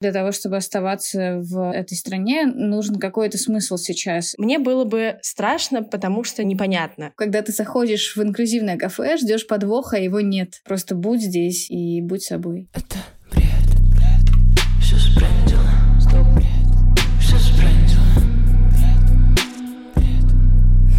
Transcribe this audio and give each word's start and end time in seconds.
Для 0.00 0.12
того, 0.12 0.32
чтобы 0.32 0.56
оставаться 0.56 1.40
в 1.42 1.72
этой 1.72 1.94
стране, 1.94 2.46
нужен 2.46 2.94
какой-то 2.98 3.36
смысл 3.36 3.76
сейчас. 3.76 4.34
Мне 4.38 4.58
было 4.58 4.86
бы 4.86 5.18
страшно, 5.20 5.82
потому 5.82 6.24
что 6.24 6.42
непонятно. 6.42 7.12
Когда 7.16 7.42
ты 7.42 7.52
заходишь 7.52 8.16
в 8.16 8.22
инклюзивное 8.22 8.78
кафе, 8.78 9.18
ждешь 9.18 9.46
подвоха, 9.46 9.98
а 9.98 10.00
его 10.00 10.20
нет. 10.22 10.62
Просто 10.64 10.94
будь 10.94 11.20
здесь 11.20 11.70
и 11.70 12.00
будь 12.00 12.22
собой. 12.22 12.70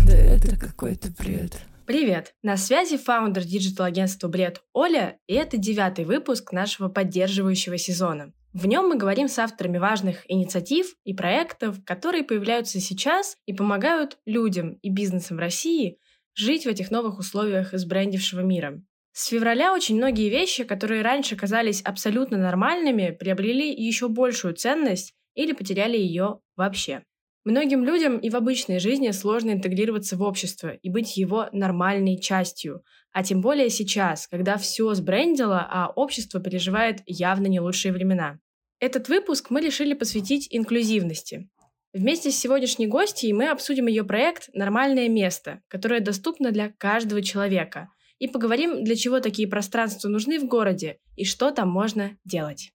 Это 0.06 0.56
какой-то 0.60 1.08
бред. 1.18 1.58
Привет! 1.88 2.36
На 2.44 2.56
связи 2.56 2.98
founder 2.98 3.46
digital-агентства 3.46 4.28
«Бред» 4.28 4.62
Оля, 4.74 5.18
и 5.26 5.34
это 5.34 5.58
девятый 5.58 6.06
выпуск 6.06 6.52
нашего 6.52 6.88
поддерживающего 6.88 7.80
сезона. 7.80 8.32
В 8.54 8.68
нем 8.68 8.90
мы 8.90 8.98
говорим 8.98 9.30
с 9.30 9.40
авторами 9.40 9.78
важных 9.78 10.30
инициатив 10.30 10.96
и 11.06 11.14
проектов, 11.14 11.78
которые 11.86 12.24
появляются 12.24 12.82
сейчас 12.82 13.38
и 13.46 13.54
помогают 13.54 14.18
людям 14.26 14.74
и 14.82 14.90
бизнесам 14.90 15.40
России 15.40 15.98
жить 16.36 16.66
в 16.66 16.70
этих 16.70 16.92
новых 16.92 17.18
условиях 17.18 17.74
избрендившего 17.74 18.42
мира. 18.42 18.82
С 19.14 19.28
февраля 19.28 19.74
очень 19.74 19.96
многие 19.96 20.30
вещи, 20.30 20.64
которые 20.64 21.02
раньше 21.02 21.36
казались 21.36 21.82
абсолютно 21.82 22.38
нормальными, 22.38 23.16
приобрели 23.18 23.74
еще 23.74 24.10
большую 24.10 24.56
ценность 24.56 25.14
или 25.34 25.54
потеряли 25.54 25.98
ее 25.98 26.40
вообще. 26.56 27.04
Многим 27.44 27.84
людям 27.84 28.20
и 28.20 28.30
в 28.30 28.36
обычной 28.36 28.80
жизни 28.80 29.10
сложно 29.10 29.52
интегрироваться 29.52 30.16
в 30.16 30.22
общество 30.22 30.70
и 30.70 30.90
быть 30.92 31.18
его 31.18 31.48
нормальной 31.52 32.20
частью, 32.20 32.84
а 33.12 33.24
тем 33.24 33.42
более 33.42 33.72
сейчас, 33.72 34.28
когда 34.28 34.58
все 34.58 34.94
сбрендило, 34.94 35.68
а 35.68 35.92
общество 35.96 36.40
переживает 36.40 37.00
явно 37.08 37.48
не 37.48 37.60
лучшие 37.60 37.94
времена. 37.94 38.40
Этот 38.80 39.10
выпуск 39.10 39.50
мы 39.50 39.62
решили 39.62 39.96
посвятить 39.96 40.48
инклюзивности. 40.52 41.50
Вместе 41.94 42.30
с 42.30 42.38
сегодняшней 42.38 42.88
гостьей 42.88 43.34
мы 43.34 43.50
обсудим 43.50 43.88
ее 43.88 44.04
проект 44.04 44.50
«Нормальное 44.54 45.10
место», 45.10 45.62
которое 45.68 46.00
доступно 46.00 46.52
для 46.52 46.70
каждого 46.70 47.24
человека, 47.24 47.90
и 48.20 48.28
поговорим, 48.28 48.84
для 48.84 48.96
чего 48.96 49.20
такие 49.20 49.48
пространства 49.48 50.08
нужны 50.08 50.40
в 50.40 50.46
городе 50.46 51.00
и 51.16 51.26
что 51.26 51.50
там 51.50 51.70
можно 51.70 52.18
делать. 52.24 52.72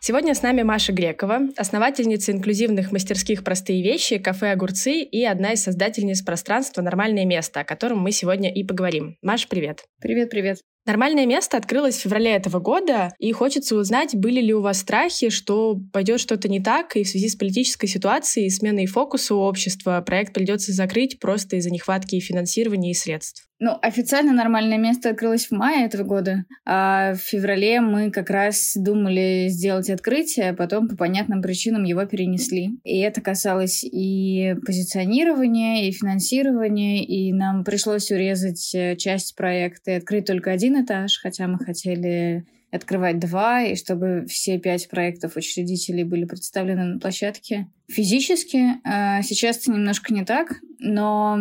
Сегодня 0.00 0.34
с 0.34 0.42
нами 0.42 0.62
Маша 0.62 0.92
Грекова, 0.92 1.48
основательница 1.56 2.30
инклюзивных 2.32 2.92
мастерских 2.92 3.42
«Простые 3.42 3.82
вещи», 3.82 4.18
кафе 4.18 4.52
«Огурцы» 4.52 5.00
и 5.00 5.24
одна 5.24 5.52
из 5.52 5.62
создательниц 5.62 6.22
пространства 6.22 6.82
«Нормальное 6.82 7.24
место», 7.24 7.60
о 7.60 7.64
котором 7.64 7.98
мы 7.98 8.12
сегодня 8.12 8.52
и 8.52 8.62
поговорим. 8.62 9.16
Маша, 9.22 9.48
привет! 9.48 9.84
Привет-привет. 10.00 10.60
Нормальное 10.86 11.26
место 11.26 11.56
открылось 11.56 11.96
в 11.96 12.02
феврале 12.02 12.30
этого 12.30 12.60
года, 12.60 13.12
и 13.18 13.32
хочется 13.32 13.74
узнать, 13.74 14.14
были 14.14 14.40
ли 14.40 14.54
у 14.54 14.60
вас 14.60 14.78
страхи, 14.78 15.30
что 15.30 15.80
пойдет 15.92 16.20
что-то 16.20 16.48
не 16.48 16.62
так, 16.62 16.96
и 16.96 17.02
в 17.02 17.08
связи 17.08 17.28
с 17.28 17.34
политической 17.34 17.88
ситуацией 17.88 18.46
и 18.46 18.50
сменой 18.50 18.86
фокуса 18.86 19.34
у 19.34 19.40
общества 19.40 20.00
проект 20.06 20.32
придется 20.32 20.72
закрыть 20.72 21.18
просто 21.18 21.56
из-за 21.56 21.70
нехватки 21.70 22.20
финансирования 22.20 22.92
и 22.92 22.94
средств. 22.94 23.48
Ну, 23.58 23.70
официально 23.80 24.34
нормальное 24.34 24.76
место 24.76 25.08
открылось 25.08 25.46
в 25.46 25.52
мае 25.52 25.86
этого 25.86 26.02
года, 26.02 26.44
а 26.66 27.14
в 27.14 27.18
феврале 27.18 27.80
мы 27.80 28.10
как 28.10 28.28
раз 28.28 28.72
думали 28.76 29.46
сделать 29.48 29.88
открытие, 29.88 30.50
а 30.50 30.54
потом 30.54 30.88
по 30.88 30.96
понятным 30.96 31.40
причинам 31.40 31.84
его 31.84 32.04
перенесли. 32.04 32.78
И 32.84 32.98
это 32.98 33.22
касалось 33.22 33.82
и 33.82 34.54
позиционирования, 34.66 35.88
и 35.88 35.92
финансирования, 35.92 37.02
и 37.02 37.32
нам 37.32 37.64
пришлось 37.64 38.10
урезать 38.10 38.74
э, 38.74 38.94
часть 38.96 39.34
проекта 39.34 39.92
и 39.92 39.94
открыть 39.94 40.26
только 40.26 40.50
один 40.50 40.75
этаж, 40.82 41.18
хотя 41.20 41.46
мы 41.46 41.58
хотели 41.58 42.44
открывать 42.70 43.18
два, 43.18 43.62
и 43.62 43.76
чтобы 43.76 44.26
все 44.28 44.58
пять 44.58 44.88
проектов 44.88 45.36
учредителей 45.36 46.04
были 46.04 46.24
представлены 46.24 46.84
на 46.84 46.98
площадке 46.98 47.68
физически. 47.88 48.80
А 48.84 49.22
Сейчас 49.22 49.58
это 49.58 49.72
немножко 49.72 50.12
не 50.12 50.24
так, 50.24 50.60
но 50.78 51.38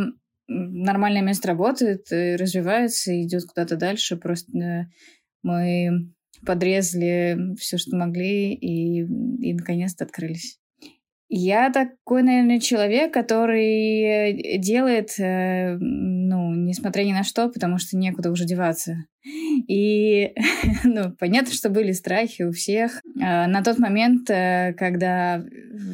нормальное 0.48 1.22
место 1.22 1.48
работает, 1.50 2.12
и 2.12 2.36
развивается, 2.36 3.20
идет 3.22 3.46
куда-то 3.46 3.76
дальше. 3.78 4.18
Просто 4.18 4.58
э, 4.58 4.86
мы 5.42 6.12
подрезали 6.46 7.56
все, 7.58 7.78
что 7.78 7.96
могли, 7.96 8.54
и, 8.54 9.02
и 9.02 9.54
наконец-то 9.54 10.06
открылись. 10.06 10.60
Я 11.28 11.72
такой, 11.72 12.22
наверное, 12.22 12.60
человек, 12.60 13.12
который 13.12 14.58
делает, 14.60 15.20
э, 15.20 15.76
ну, 15.80 16.54
несмотря 16.54 17.04
ни 17.04 17.14
на 17.14 17.24
что, 17.24 17.50
потому 17.50 17.80
что 17.80 17.98
некуда 17.98 18.32
уже 18.32 18.46
деваться. 18.46 19.06
И, 19.68 20.34
ну, 20.84 21.12
понятно, 21.20 21.52
что 21.52 21.70
были 21.70 21.94
страхи 21.94 22.44
у 22.44 22.52
всех. 22.52 23.02
А 23.20 23.48
На 23.48 23.64
тот 23.64 23.80
момент, 23.80 24.30
э, 24.30 24.74
когда, 24.78 25.44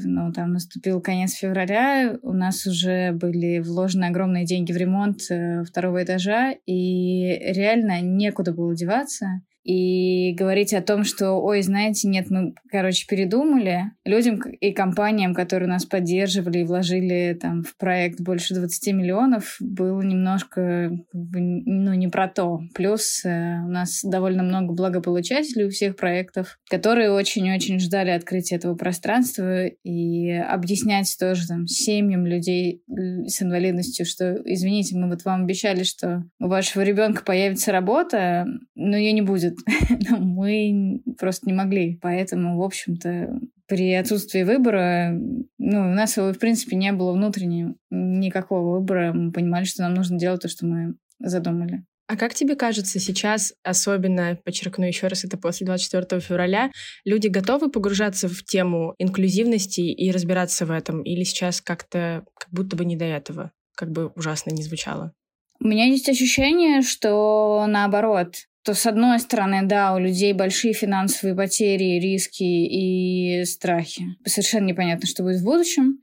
ну, 0.04 0.34
там 0.34 0.52
наступил 0.52 1.00
конец 1.00 1.34
февраля, 1.34 2.18
у 2.24 2.34
нас 2.34 2.68
уже 2.68 3.14
были 3.14 3.60
вложены 3.60 4.06
огромные 4.06 4.46
деньги 4.46 4.74
в 4.74 4.78
ремонт 4.78 5.22
э, 5.30 5.64
второго 5.64 6.04
этажа, 6.04 6.56
и 6.66 7.40
реально 7.54 8.02
некуда 8.02 8.54
было 8.54 8.76
деваться 8.76 9.42
и 9.64 10.34
говорить 10.34 10.74
о 10.74 10.82
том, 10.82 11.04
что, 11.04 11.34
ой, 11.34 11.62
знаете, 11.62 12.08
нет, 12.08 12.30
мы, 12.30 12.54
короче, 12.70 13.06
передумали. 13.08 13.92
Людям 14.06 14.40
и 14.40 14.72
компаниям, 14.72 15.34
которые 15.34 15.70
нас 15.70 15.86
поддерживали 15.86 16.60
и 16.60 16.64
вложили 16.64 17.38
там 17.40 17.64
в 17.64 17.78
проект 17.78 18.20
больше 18.22 18.56
20 18.56 18.94
миллионов, 18.94 19.58
было 19.60 20.02
немножко, 20.02 20.92
ну, 21.14 21.94
не 21.94 22.08
про 22.08 22.28
то. 22.28 22.62
Плюс 22.74 23.24
э, 23.24 23.60
у 23.64 23.70
нас 23.70 24.02
довольно 24.04 24.44
много 24.44 24.74
благополучателей 24.74 25.66
у 25.66 25.70
всех 25.70 25.96
проектов, 25.96 26.58
которые 26.70 27.12
очень-очень 27.12 27.80
ждали 27.80 28.10
открытия 28.10 28.56
этого 28.56 28.76
пространства 28.76 29.68
и 29.68 30.32
объяснять 30.32 31.16
тоже 31.20 31.48
там 31.48 31.68
семьям 31.68 32.26
людей 32.26 32.84
с 32.88 33.42
инвалидностью, 33.42 34.06
что, 34.06 34.42
извините, 34.46 34.98
мы 34.98 35.08
вот 35.10 35.24
вам 35.24 35.44
обещали, 35.44 35.84
что 35.84 36.24
у 36.40 36.48
вашего 36.48 36.82
ребенка 36.82 37.24
появится 37.24 37.72
работа, 37.72 38.46
но 38.76 38.98
ее 38.98 39.12
не 39.12 39.22
будет 39.22 39.51
будет. 39.52 40.10
Но 40.10 40.18
мы 40.18 41.02
просто 41.20 41.48
не 41.48 41.54
могли. 41.54 41.98
Поэтому, 42.02 42.58
в 42.58 42.64
общем-то, 42.64 43.40
при 43.68 43.94
отсутствии 43.94 44.44
выбора, 44.44 45.12
ну, 45.58 45.80
у 45.80 45.94
нас 45.94 46.18
его, 46.18 46.34
в 46.34 46.40
принципе, 46.40 46.76
не 46.76 46.92
было 46.92 47.14
внутреннего 47.14 47.76
никакого 47.90 48.80
выбора. 48.80 49.14
Мы 49.14 49.32
понимали, 49.32 49.64
что 49.64 49.84
нам 49.84 49.94
нужно 49.94 50.18
делать 50.18 50.42
то, 50.42 50.50
что 50.50 50.66
мы 50.66 50.96
задумали. 51.20 51.84
А 52.08 52.18
как 52.18 52.34
тебе 52.34 52.58
кажется, 52.58 53.00
сейчас, 53.00 53.54
особенно, 53.64 54.38
подчеркну 54.44 54.86
еще 54.86 55.08
раз, 55.08 55.24
это 55.24 55.38
после 55.38 55.66
24 55.66 56.20
февраля, 56.20 56.70
люди 57.06 57.28
готовы 57.28 57.72
погружаться 57.72 58.28
в 58.28 58.44
тему 58.44 58.96
инклюзивности 58.98 59.80
и 59.80 60.12
разбираться 60.12 60.66
в 60.66 60.72
этом? 60.72 61.04
Или 61.04 61.24
сейчас 61.24 61.62
как-то 61.62 62.26
как 62.38 62.50
будто 62.52 62.76
бы 62.76 62.84
не 62.84 62.98
до 62.98 63.06
этого? 63.06 63.54
Как 63.78 63.92
бы 63.92 64.08
ужасно 64.08 64.52
не 64.52 64.62
звучало. 64.62 65.14
У 65.62 65.68
меня 65.68 65.86
есть 65.86 66.10
ощущение, 66.10 66.82
что 66.82 67.66
наоборот, 67.68 68.36
то 68.64 68.74
с 68.74 68.86
одной 68.86 69.20
стороны, 69.20 69.62
да, 69.64 69.94
у 69.94 70.00
людей 70.00 70.34
большие 70.34 70.74
финансовые 70.74 71.36
потери, 71.36 72.00
риски 72.00 72.44
и 72.44 73.44
страхи. 73.46 74.04
Совершенно 74.26 74.68
непонятно, 74.68 75.08
что 75.08 75.24
будет 75.24 75.42
в 75.42 75.46
будущем. 75.46 76.00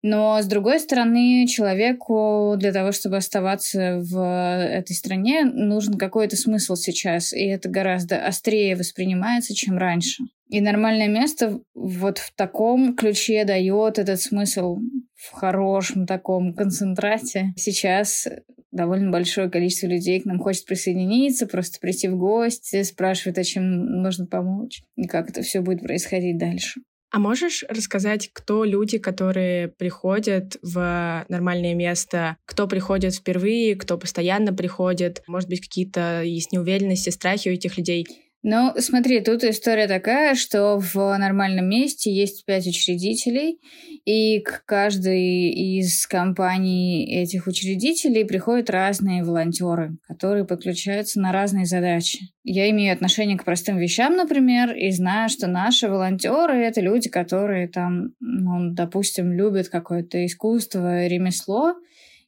Но, 0.00 0.40
с 0.40 0.46
другой 0.46 0.78
стороны, 0.78 1.46
человеку 1.48 2.54
для 2.56 2.72
того, 2.72 2.92
чтобы 2.92 3.16
оставаться 3.16 3.98
в 4.00 4.16
этой 4.16 4.94
стране, 4.94 5.44
нужен 5.44 5.94
какой-то 5.94 6.36
смысл 6.36 6.76
сейчас. 6.76 7.32
И 7.32 7.44
это 7.44 7.68
гораздо 7.68 8.24
острее 8.24 8.76
воспринимается, 8.76 9.54
чем 9.54 9.76
раньше. 9.76 10.22
И 10.50 10.60
нормальное 10.60 11.08
место 11.08 11.60
вот 11.74 12.18
в 12.18 12.32
таком 12.34 12.94
ключе 12.94 13.44
дает 13.44 13.98
этот 13.98 14.20
смысл 14.20 14.78
в 15.14 15.32
хорошем 15.32 16.06
таком 16.06 16.54
концентрате. 16.54 17.52
Сейчас 17.56 18.28
довольно 18.78 19.10
большое 19.10 19.50
количество 19.50 19.88
людей 19.88 20.20
к 20.20 20.24
нам 20.24 20.38
хочет 20.38 20.64
присоединиться, 20.64 21.46
просто 21.46 21.78
прийти 21.80 22.08
в 22.08 22.16
гости, 22.16 22.82
спрашивают, 22.84 23.36
о 23.38 23.44
чем 23.44 24.02
нужно 24.02 24.26
помочь, 24.26 24.82
и 24.96 25.06
как 25.06 25.28
это 25.28 25.42
все 25.42 25.60
будет 25.60 25.82
происходить 25.82 26.38
дальше. 26.38 26.80
А 27.10 27.18
можешь 27.18 27.64
рассказать, 27.68 28.30
кто 28.32 28.64
люди, 28.64 28.98
которые 28.98 29.68
приходят 29.68 30.58
в 30.62 31.24
нормальное 31.28 31.74
место, 31.74 32.36
кто 32.44 32.68
приходит 32.68 33.14
впервые, 33.14 33.76
кто 33.76 33.96
постоянно 33.96 34.52
приходит? 34.52 35.22
Может 35.26 35.48
быть, 35.48 35.62
какие-то 35.62 36.22
есть 36.22 36.52
неуверенности, 36.52 37.08
страхи 37.08 37.48
у 37.48 37.52
этих 37.52 37.78
людей? 37.78 38.06
Ну, 38.44 38.72
смотри, 38.78 39.20
тут 39.20 39.42
история 39.42 39.88
такая, 39.88 40.36
что 40.36 40.78
в 40.78 40.94
нормальном 41.18 41.68
месте 41.68 42.12
есть 42.12 42.44
пять 42.44 42.68
учредителей, 42.68 43.58
и 44.04 44.38
к 44.40 44.64
каждой 44.64 45.50
из 45.50 46.06
компаний 46.06 47.04
этих 47.04 47.48
учредителей 47.48 48.24
приходят 48.24 48.70
разные 48.70 49.24
волонтеры, 49.24 49.96
которые 50.06 50.44
подключаются 50.44 51.20
на 51.20 51.32
разные 51.32 51.66
задачи. 51.66 52.30
Я 52.44 52.70
имею 52.70 52.92
отношение 52.92 53.36
к 53.36 53.44
простым 53.44 53.76
вещам, 53.76 54.14
например, 54.16 54.72
и 54.72 54.92
знаю, 54.92 55.28
что 55.28 55.48
наши 55.48 55.88
волонтеры— 55.88 56.56
это 56.58 56.80
люди, 56.80 57.08
которые 57.08 57.66
там, 57.66 58.12
ну, 58.20 58.72
допустим, 58.72 59.32
любят 59.32 59.68
какое-то 59.68 60.24
искусство, 60.24 61.06
ремесло, 61.08 61.74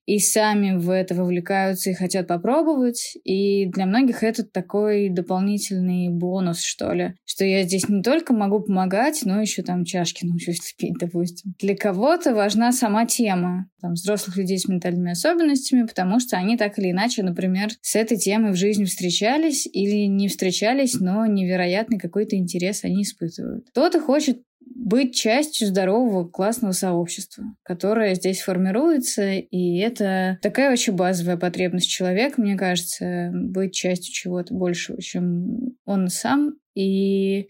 и 0.06 0.18
сами 0.18 0.76
в 0.76 0.90
это 0.90 1.14
вовлекаются 1.14 1.90
и 1.90 1.94
хотят 1.94 2.26
попробовать. 2.26 3.16
И 3.24 3.66
для 3.66 3.86
многих 3.86 4.22
это 4.22 4.44
такой 4.44 5.08
дополнительный 5.08 6.08
бонус, 6.08 6.62
что 6.62 6.92
ли. 6.92 7.14
Что 7.24 7.44
я 7.44 7.62
здесь 7.62 7.88
не 7.88 8.02
только 8.02 8.32
могу 8.32 8.60
помогать, 8.60 9.20
но 9.24 9.40
еще 9.40 9.62
там 9.62 9.84
чашки 9.84 10.24
научусь 10.24 10.72
лепить, 10.72 10.96
допустим. 10.98 11.54
Для 11.58 11.76
кого-то 11.76 12.34
важна 12.34 12.72
сама 12.72 13.06
тема 13.06 13.66
там, 13.80 13.94
взрослых 13.94 14.36
людей 14.36 14.58
с 14.58 14.68
ментальными 14.68 15.12
особенностями, 15.12 15.86
потому 15.86 16.20
что 16.20 16.36
они 16.36 16.56
так 16.56 16.78
или 16.78 16.90
иначе, 16.90 17.22
например, 17.22 17.70
с 17.80 17.96
этой 17.96 18.18
темой 18.18 18.52
в 18.52 18.56
жизни 18.56 18.84
встречались 18.84 19.66
или 19.66 20.06
не 20.06 20.28
встречались, 20.28 21.00
но 21.00 21.26
невероятный 21.26 21.98
какой-то 21.98 22.36
интерес 22.36 22.84
они 22.84 23.02
испытывают. 23.02 23.66
Кто-то 23.70 24.00
хочет 24.00 24.42
быть 24.80 25.14
частью 25.14 25.68
здорового 25.68 26.26
классного 26.26 26.72
сообщества, 26.72 27.44
которое 27.62 28.14
здесь 28.14 28.40
формируется, 28.40 29.34
и 29.34 29.78
это 29.78 30.38
такая 30.40 30.72
очень 30.72 30.94
базовая 30.94 31.36
потребность 31.36 31.90
человека, 31.90 32.40
мне 32.40 32.56
кажется, 32.56 33.30
быть 33.32 33.74
частью 33.74 34.12
чего-то 34.12 34.54
большего, 34.54 35.00
чем 35.02 35.76
он 35.84 36.08
сам, 36.08 36.54
и 36.74 37.48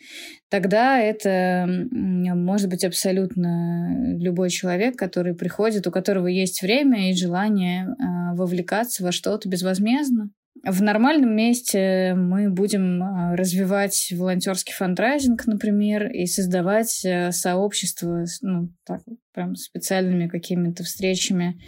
тогда 0.48 0.98
это 0.98 1.66
может 1.90 2.68
быть 2.68 2.84
абсолютно 2.84 4.16
любой 4.18 4.50
человек, 4.50 4.96
который 4.96 5.34
приходит, 5.34 5.86
у 5.86 5.92
которого 5.92 6.26
есть 6.26 6.62
время 6.62 7.10
и 7.10 7.14
желание 7.14 7.86
а, 7.86 8.34
вовлекаться 8.34 9.04
во 9.04 9.12
что-то 9.12 9.48
безвозмездно. 9.48 10.30
В 10.62 10.82
нормальном 10.82 11.34
месте 11.34 12.14
мы 12.14 12.50
будем 12.50 13.02
а, 13.02 13.34
развивать 13.34 14.12
волонтерский 14.14 14.74
фандрайзинг, 14.74 15.46
например, 15.46 16.08
и 16.10 16.26
создавать 16.26 17.02
э, 17.02 17.32
сообщество, 17.32 18.26
ну, 18.42 18.70
так, 18.84 19.00
прям 19.32 19.56
специальными 19.56 20.28
какими-то 20.28 20.84
встречами, 20.84 21.58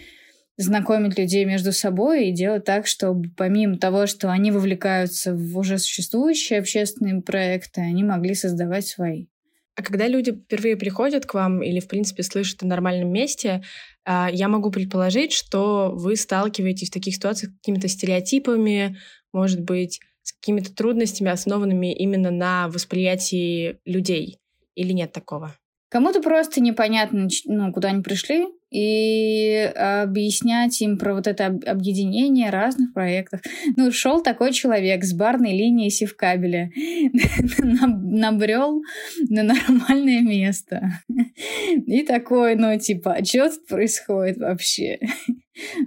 знакомить 0.59 1.19
людей 1.19 1.47
между 1.47 1.73
собой 1.73 2.29
и 2.29 2.33
делать 2.33 2.65
так, 2.65 2.87
чтобы 2.87 3.31
помимо 3.35 3.79
того, 3.79 4.07
что 4.07 4.31
они 4.31 4.51
вовлекаются 4.51 5.35
в 5.35 5.57
уже 5.57 5.79
существующие 5.79 6.59
общественные 6.59 7.23
проекты, 7.23 7.81
они 7.81 8.05
могли 8.05 8.35
создавать 8.35 8.87
свои. 8.87 9.27
А 9.75 9.83
когда 9.83 10.07
люди 10.07 10.33
впервые 10.33 10.77
приходят 10.77 11.25
к 11.25 11.33
вам 11.33 11.63
или, 11.63 11.81
в 11.81 11.89
принципе, 11.89 12.23
слышат 12.23 12.63
о 12.63 12.67
нормальном 12.67 13.11
месте, 13.11 13.63
я 14.07 14.49
могу 14.49 14.71
предположить, 14.71 15.33
что 15.33 15.93
вы 15.95 16.17
сталкиваетесь 16.17 16.91
в 16.91 16.93
таких 16.93 17.15
ситуациях 17.15 17.53
с 17.53 17.57
какими-то 17.57 17.89
стереотипами, 17.89 18.97
может 19.33 19.61
быть, 19.61 20.01
с 20.23 20.33
какими-то 20.33 20.75
трудностями, 20.75 21.31
основанными 21.31 21.95
именно 21.95 22.31
на 22.31 22.69
восприятии 22.69 23.79
людей. 23.85 24.39
Или 24.75 24.93
нет 24.93 25.13
такого? 25.13 25.55
Кому-то 25.89 26.23
просто 26.23 26.61
непонятно, 26.61 27.29
ну, 27.45 27.73
куда 27.73 27.89
они 27.89 28.03
пришли, 28.03 28.47
и 28.73 29.71
объяснять 29.77 30.81
им 30.81 30.97
про 30.97 31.15
вот 31.15 31.27
это 31.27 31.47
объединение 31.67 32.51
разных 32.51 32.95
проектов. 32.95 33.41
Ну, 33.77 33.93
шел 33.93 34.23
такой 34.23 34.53
человек 34.53 35.05
с 35.05 35.13
барной 35.13 35.53
линии 35.53 35.91
севкабеля, 35.91 36.71
набрел 37.59 38.83
на 39.29 39.43
нормальное 39.43 40.23
место. 40.23 40.91
И 41.87 42.03
такой, 42.03 42.55
ну, 42.55 42.79
типа, 42.79 43.15
а 43.15 43.25
что 43.25 43.51
происходит 43.69 44.39
вообще? 44.39 44.99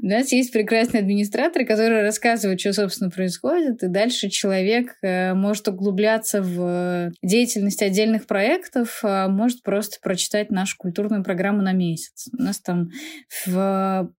У 0.01 0.05
нас 0.05 0.31
есть 0.31 0.53
прекрасные 0.53 1.01
администраторы, 1.01 1.65
которые 1.65 2.01
рассказывают, 2.03 2.59
что, 2.59 2.73
собственно, 2.73 3.09
происходит, 3.09 3.83
и 3.83 3.87
дальше 3.87 4.29
человек 4.29 4.95
э, 5.01 5.33
может 5.33 5.67
углубляться 5.67 6.41
в 6.41 7.11
деятельность 7.23 7.81
отдельных 7.81 8.27
проектов, 8.27 8.99
а 9.03 9.27
может 9.27 9.63
просто 9.63 9.97
прочитать 10.01 10.51
нашу 10.51 10.77
культурную 10.77 11.23
программу 11.23 11.61
на 11.61 11.73
месяц. 11.73 12.27
У 12.37 12.41
нас 12.41 12.59
там 12.59 12.89
в 13.45 14.11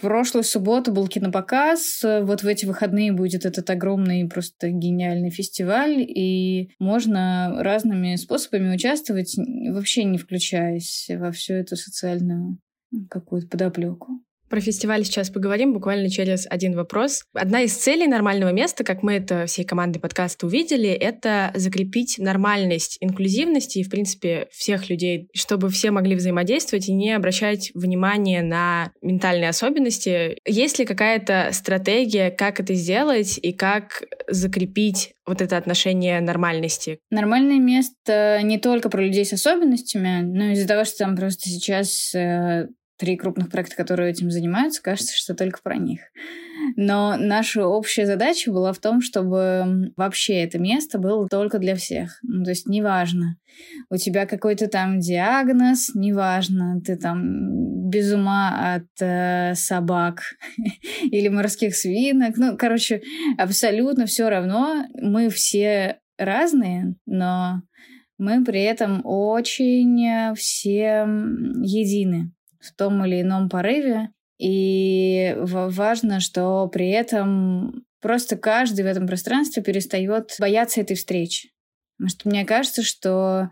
прошлую 0.00 0.44
субботу 0.44 0.92
был 0.92 1.06
кинопоказ, 1.08 2.02
вот 2.02 2.42
в 2.42 2.46
эти 2.46 2.64
выходные 2.64 3.12
будет 3.12 3.44
этот 3.44 3.68
огромный 3.70 4.28
просто 4.28 4.70
гениальный 4.70 5.30
фестиваль, 5.30 6.00
и 6.00 6.70
можно 6.78 7.62
разными 7.62 8.16
способами 8.16 8.74
участвовать, 8.74 9.36
вообще 9.36 10.04
не 10.04 10.18
включаясь 10.18 11.08
во 11.10 11.30
всю 11.32 11.54
эту 11.54 11.76
социальную 11.76 12.58
какую-то 13.10 13.48
подоплеку. 13.48 14.22
Про 14.52 14.60
фестиваль 14.60 15.02
сейчас 15.06 15.30
поговорим 15.30 15.72
буквально 15.72 16.10
через 16.10 16.46
один 16.46 16.76
вопрос. 16.76 17.24
Одна 17.32 17.62
из 17.62 17.74
целей 17.74 18.06
нормального 18.06 18.50
места, 18.50 18.84
как 18.84 19.02
мы 19.02 19.14
это 19.14 19.46
всей 19.46 19.64
командой 19.64 19.98
подкаста 19.98 20.44
увидели, 20.44 20.90
это 20.90 21.52
закрепить 21.54 22.18
нормальность, 22.18 22.98
инклюзивность 23.00 23.78
и, 23.78 23.82
в 23.82 23.88
принципе, 23.88 24.48
всех 24.52 24.90
людей, 24.90 25.30
чтобы 25.34 25.70
все 25.70 25.90
могли 25.90 26.16
взаимодействовать 26.16 26.86
и 26.90 26.92
не 26.92 27.12
обращать 27.12 27.70
внимание 27.72 28.42
на 28.42 28.92
ментальные 29.00 29.48
особенности. 29.48 30.36
Есть 30.46 30.78
ли 30.78 30.84
какая-то 30.84 31.48
стратегия, 31.52 32.30
как 32.30 32.60
это 32.60 32.74
сделать 32.74 33.38
и 33.40 33.54
как 33.54 34.02
закрепить 34.28 35.14
вот 35.24 35.40
это 35.40 35.56
отношение 35.56 36.20
нормальности? 36.20 36.98
Нормальное 37.08 37.58
место 37.58 38.40
не 38.42 38.58
только 38.58 38.90
про 38.90 39.00
людей 39.00 39.24
с 39.24 39.32
особенностями, 39.32 40.20
но 40.20 40.50
из-за 40.52 40.68
того, 40.68 40.84
что 40.84 40.98
там 40.98 41.16
просто 41.16 41.48
сейчас 41.48 42.14
э, 42.14 42.66
три 43.02 43.16
крупных 43.16 43.50
проекта, 43.50 43.74
которые 43.74 44.12
этим 44.12 44.30
занимаются, 44.30 44.80
кажется, 44.80 45.16
что 45.16 45.34
только 45.34 45.60
про 45.60 45.74
них. 45.74 46.02
Но 46.76 47.16
наша 47.18 47.66
общая 47.66 48.06
задача 48.06 48.52
была 48.52 48.72
в 48.72 48.78
том, 48.78 49.00
чтобы 49.00 49.92
вообще 49.96 50.34
это 50.34 50.60
место 50.60 51.00
было 51.00 51.26
только 51.28 51.58
для 51.58 51.74
всех. 51.74 52.20
Ну, 52.22 52.44
то 52.44 52.50
есть 52.50 52.68
неважно, 52.68 53.38
у 53.90 53.96
тебя 53.96 54.24
какой-то 54.24 54.68
там 54.68 55.00
диагноз, 55.00 55.90
неважно, 55.96 56.80
ты 56.80 56.94
там 56.94 57.90
без 57.90 58.12
ума 58.12 58.76
от 58.76 58.86
э, 59.00 59.56
собак 59.56 60.20
или 61.02 61.26
морских 61.26 61.74
свинок. 61.74 62.36
Ну, 62.36 62.56
короче, 62.56 63.02
абсолютно 63.36 64.06
все 64.06 64.28
равно. 64.28 64.86
Мы 64.94 65.28
все 65.28 65.98
разные, 66.18 66.94
но 67.06 67.62
мы 68.16 68.44
при 68.44 68.62
этом 68.62 69.00
очень 69.02 70.36
все 70.36 71.04
едины 71.64 72.30
в 72.62 72.74
том 72.74 73.04
или 73.04 73.20
ином 73.20 73.48
порыве. 73.48 74.08
И 74.38 75.36
важно, 75.38 76.20
что 76.20 76.66
при 76.68 76.90
этом 76.90 77.84
просто 78.00 78.36
каждый 78.36 78.82
в 78.82 78.88
этом 78.88 79.06
пространстве 79.06 79.62
перестает 79.62 80.34
бояться 80.40 80.80
этой 80.80 80.96
встречи. 80.96 81.50
Потому 81.96 82.08
что 82.10 82.28
мне 82.28 82.44
кажется, 82.44 82.82
что 82.82 83.50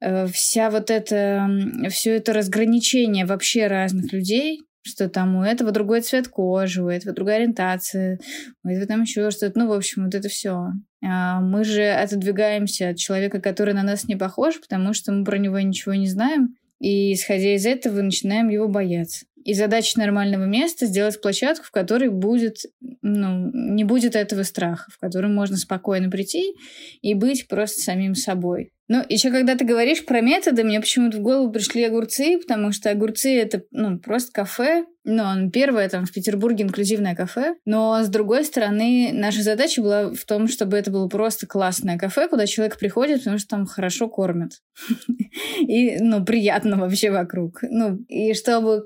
э, 0.00 0.26
вся 0.26 0.70
вот 0.70 0.90
это, 0.90 1.48
все 1.90 2.16
это 2.16 2.32
разграничение 2.32 3.26
вообще 3.26 3.68
разных 3.68 4.12
людей, 4.12 4.62
что 4.82 5.08
там 5.08 5.36
у 5.36 5.42
этого 5.42 5.70
другой 5.70 6.02
цвет 6.02 6.28
кожи, 6.28 6.82
у 6.82 6.88
этого 6.88 7.14
другая 7.14 7.38
ориентация, 7.38 8.18
у 8.64 8.68
этого 8.68 8.86
там 8.86 9.02
еще 9.02 9.30
что-то. 9.30 9.58
Ну, 9.58 9.68
в 9.68 9.72
общем, 9.72 10.04
вот 10.04 10.14
это 10.14 10.28
все. 10.28 10.72
А 11.02 11.40
мы 11.40 11.64
же 11.64 11.84
отодвигаемся 11.84 12.90
от 12.90 12.96
человека, 12.96 13.40
который 13.40 13.74
на 13.74 13.82
нас 13.82 14.08
не 14.08 14.16
похож, 14.16 14.60
потому 14.60 14.92
что 14.92 15.12
мы 15.12 15.24
про 15.24 15.38
него 15.38 15.58
ничего 15.60 15.94
не 15.94 16.08
знаем. 16.08 16.56
И, 16.80 17.14
исходя 17.14 17.54
из 17.54 17.66
этого, 17.66 18.02
начинаем 18.02 18.48
его 18.48 18.68
бояться. 18.68 19.26
И 19.44 19.54
задача 19.54 19.98
нормального 19.98 20.44
места 20.44 20.86
сделать 20.86 21.20
площадку, 21.20 21.64
в 21.66 21.70
которой 21.70 22.08
будет, 22.08 22.62
ну, 23.02 23.50
не 23.52 23.84
будет 23.84 24.16
этого 24.16 24.42
страха, 24.42 24.90
в 24.90 24.98
котором 24.98 25.34
можно 25.34 25.56
спокойно 25.56 26.10
прийти 26.10 26.54
и 27.02 27.14
быть 27.14 27.46
просто 27.46 27.80
самим 27.80 28.14
собой. 28.14 28.72
Ну, 28.86 29.02
еще 29.08 29.30
когда 29.30 29.56
ты 29.56 29.64
говоришь 29.64 30.04
про 30.04 30.20
методы, 30.20 30.62
мне 30.62 30.78
почему-то 30.78 31.16
в 31.16 31.22
голову 31.22 31.50
пришли 31.50 31.84
огурцы, 31.84 32.38
потому 32.38 32.70
что 32.70 32.90
огурцы— 32.90 33.34
это, 33.40 33.62
ну, 33.70 33.98
просто 33.98 34.30
кафе. 34.32 34.84
Ну, 35.04 35.50
первое 35.50 35.88
там 35.88 36.04
в 36.04 36.12
Петербурге 36.12 36.64
инклюзивное 36.64 37.14
кафе. 37.14 37.56
Но, 37.64 38.02
с 38.02 38.08
другой 38.08 38.44
стороны, 38.44 39.10
наша 39.14 39.42
задача 39.42 39.80
была 39.80 40.12
в 40.12 40.24
том, 40.26 40.48
чтобы 40.48 40.76
это 40.76 40.90
было 40.90 41.08
просто 41.08 41.46
классное 41.46 41.96
кафе, 41.96 42.28
куда 42.28 42.46
человек 42.46 42.78
приходит, 42.78 43.20
потому 43.20 43.38
что 43.38 43.48
там 43.48 43.66
хорошо 43.66 44.08
кормят. 44.08 44.60
И, 45.60 45.96
ну, 46.00 46.22
приятно 46.22 46.76
вообще 46.76 47.10
вокруг. 47.10 47.60
Ну, 47.62 47.98
и 48.08 48.34
чтобы 48.34 48.84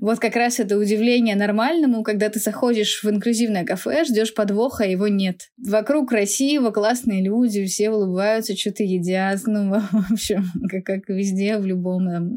вот 0.00 0.18
как 0.18 0.36
раз 0.36 0.60
это 0.60 0.78
удивление 0.78 1.36
нормальному, 1.36 2.02
когда 2.02 2.28
ты 2.28 2.38
заходишь 2.38 3.02
в 3.02 3.10
инклюзивное 3.10 3.64
кафе, 3.64 4.04
ждешь 4.04 4.34
подвоха, 4.34 4.84
а 4.84 4.86
его 4.86 5.08
нет. 5.08 5.48
Вокруг 5.58 6.10
красиво, 6.10 6.70
классные 6.70 7.22
люди, 7.22 7.64
все 7.66 7.90
улыбаются, 7.90 8.56
что-то 8.56 8.82
едят. 8.82 9.40
Ну, 9.46 9.70
в 9.92 10.12
общем, 10.12 10.44
как, 10.68 10.84
как 10.84 11.08
везде, 11.08 11.58
в 11.58 11.66
любом 11.66 12.08
там, 12.08 12.36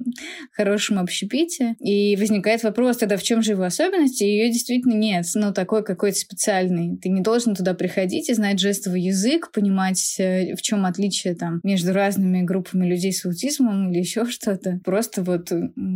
хорошем 0.53 1.00
общепите. 1.00 1.75
И 1.79 2.15
возникает 2.15 2.63
вопрос, 2.63 2.98
тогда 2.98 3.17
в 3.17 3.24
чем 3.24 3.41
же 3.41 3.51
его 3.51 3.63
особенности? 3.63 4.24
Ее 4.24 4.51
действительно 4.51 4.93
нет. 4.93 5.25
Ну, 5.36 5.53
такой 5.53 5.83
какой-то 5.83 6.17
специальный. 6.17 6.98
Ты 6.98 7.09
не 7.09 7.21
должен 7.21 7.55
туда 7.55 7.74
приходить 7.74 8.29
и 8.29 8.33
знать 8.33 8.59
жестовый 8.59 9.01
язык, 9.01 9.51
понимать, 9.51 10.15
э, 10.19 10.55
в 10.55 10.62
чем 10.62 10.86
отличие 10.86 11.36
там 11.36 11.59
между 11.63 11.93
разными 11.93 12.41
группами 12.41 12.86
людей 12.86 13.13
с 13.13 13.25
аутизмом 13.25 13.91
или 13.91 14.00
еще 14.00 14.25
что-то. 14.25 14.79
Просто 14.83 15.24
вот 15.24 15.51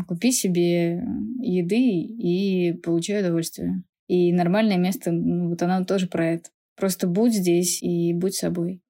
купи 0.07 0.31
себе 0.31 1.03
еды 1.39 1.79
и 1.79 2.73
получаю 2.73 3.21
удовольствие. 3.25 3.83
И 4.07 4.31
нормальное 4.33 4.77
место, 4.77 5.11
ну, 5.11 5.49
вот 5.49 5.61
оно 5.61 5.85
тоже 5.85 6.07
про 6.07 6.33
это. 6.33 6.49
Просто 6.75 7.07
будь 7.07 7.33
здесь 7.33 7.81
и 7.81 8.13
будь 8.13 8.35
собой. 8.35 8.82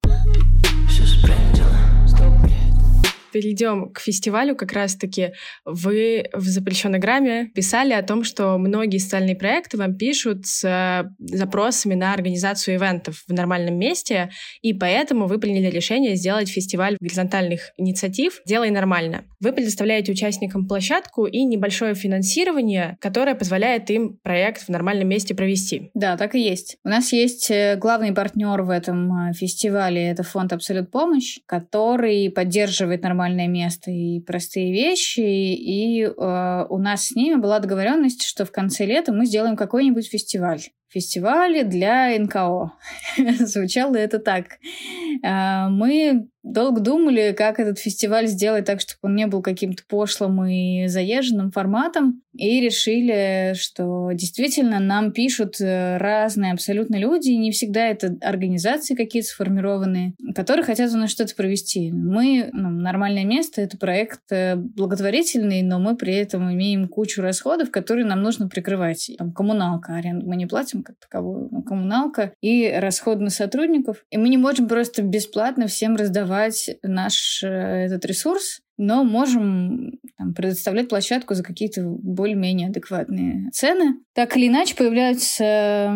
Перейдем 3.34 3.92
к 3.92 4.00
фестивалю, 4.00 4.56
как 4.56 4.72
раз-таки 4.72 5.34
вы 5.66 6.26
в 6.34 6.44
запрещенной 6.44 7.00
грамме 7.00 7.48
писали 7.54 7.94
о 7.94 8.04
том, 8.04 8.24
что 8.24 8.58
многие 8.58 9.00
социальные 9.00 9.36
проекты 9.36 9.78
вам 9.78 9.98
пишут 9.98 10.46
с 10.46 10.64
э, 10.64 11.10
запросами 11.20 11.96
на 11.96 12.14
организацию 12.14 12.76
ивентов 12.76 13.24
в 13.28 13.34
нормальном 13.34 13.78
месте, 13.78 14.30
и 14.62 14.74
поэтому 14.74 15.28
вы 15.28 15.40
приняли 15.40 15.70
решение 15.70 16.16
сделать 16.16 16.48
фестиваль 16.48 16.96
горизонтальных 17.00 17.72
инициатив 17.78 18.42
«Делай 18.46 18.70
нормально». 18.70 19.26
Вы 19.40 19.52
предоставляете 19.52 20.12
участникам 20.12 20.68
площадку 20.68 21.26
и 21.26 21.44
небольшое 21.44 21.96
финансирование, 21.96 22.98
которое 23.02 23.36
позволяет 23.36 23.90
им 23.90 24.18
проект 24.22 24.64
в 24.64 24.70
нормальном 24.70 25.08
месте 25.08 25.34
провести. 25.34 25.90
Да, 25.94 26.18
так 26.18 26.36
и 26.36 26.40
есть. 26.40 26.78
У 26.84 26.90
нас 26.90 27.12
есть 27.12 27.50
э, 27.50 27.76
главный 27.78 28.14
партнер 28.14 28.62
в 28.62 28.70
этом 28.70 29.30
э, 29.30 29.34
фестивале, 29.34 30.10
это 30.10 30.24
фонд 30.24 30.54
«Абсолют 30.54 30.92
помощь», 30.92 31.40
который 31.48 32.30
поддерживает 32.30 33.04
нормальное 33.24 33.48
место 33.48 33.92
и 33.92 34.20
простые 34.20 34.74
вещи. 34.74 35.22
И 35.22 36.04
э, 36.04 36.66
у 36.70 36.78
нас 36.78 37.08
с 37.08 37.16
ними 37.16 37.36
была 37.36 37.60
договоренность, 37.60 38.24
что 38.24 38.46
в 38.46 38.52
конце 38.52 38.86
лета 38.86 39.14
мы 39.14 39.26
сделаем 39.26 39.56
какой-нибудь 39.56 40.10
фестиваль 40.10 40.62
фестивале 40.94 41.64
для 41.64 42.18
НКО. 42.18 42.74
Звучало 43.40 43.96
это 43.96 44.20
так. 44.20 44.46
Э, 45.24 45.68
мы 45.70 46.28
долго 46.44 46.82
думали, 46.82 47.34
как 47.36 47.60
этот 47.60 47.80
фестиваль 47.80 48.28
сделать 48.28 48.66
так, 48.66 48.82
чтобы 48.82 49.00
он 49.04 49.16
не 49.16 49.28
был 49.28 49.42
каким-то 49.42 49.84
пошлым 49.88 50.46
и 50.46 50.88
заезженным 50.88 51.52
форматом, 51.52 52.22
и 52.34 52.60
решили, 52.60 53.54
что 53.56 54.12
действительно 54.14 54.80
нам 54.80 55.14
пишут 55.14 55.62
э, 55.62 55.98
разные 55.98 56.52
абсолютно 56.52 56.98
люди, 56.98 57.30
и 57.30 57.38
не 57.38 57.52
всегда 57.52 57.88
это 57.88 58.18
организации 58.22 58.96
какие-то 58.96 59.30
сформированные, 59.30 60.16
которые 60.36 60.66
хотят 60.66 60.92
у 60.94 60.98
нас 60.98 61.12
что-то 61.12 61.34
провести. 61.36 61.92
Мы, 61.92 62.50
ну, 62.52 62.70
нормальное 62.70 63.24
место, 63.24 63.62
это 63.62 63.78
проект 63.78 64.20
э, 64.32 64.56
благотворительный, 64.56 65.62
но 65.62 65.80
мы 65.80 65.96
при 65.96 66.14
этом 66.14 66.52
имеем 66.52 66.88
кучу 66.88 67.22
расходов, 67.22 67.72
которые 67.72 68.06
нам 68.06 68.22
нужно 68.22 68.50
прикрывать. 68.50 69.12
Там 69.18 69.32
коммуналка, 69.32 69.96
аренду 69.96 70.28
мы 70.28 70.36
не 70.36 70.46
платим 70.46 70.83
как 70.84 70.98
таковую, 71.00 71.50
коммуналка 71.64 72.34
и 72.42 72.72
расходы 72.72 73.24
на 73.24 73.30
сотрудников. 73.30 74.06
И 74.10 74.18
мы 74.18 74.30
не 74.30 74.38
можем 74.38 74.68
просто 74.68 75.02
бесплатно 75.02 75.68
всем 75.68 75.96
раздавать 75.96 76.70
наш 76.84 77.44
э, 77.44 77.48
этот 77.48 78.06
ресурс, 78.06 78.62
но 78.78 79.04
можем 79.04 80.00
там, 80.18 80.34
предоставлять 80.34 80.90
площадку 80.90 81.34
за 81.36 81.44
какие-то 81.44 81.84
более-менее 81.84 82.70
адекватные 82.70 83.50
цены. 83.52 83.96
Так 84.14 84.36
или 84.38 84.48
иначе 84.48 84.76
появляются 84.76 85.96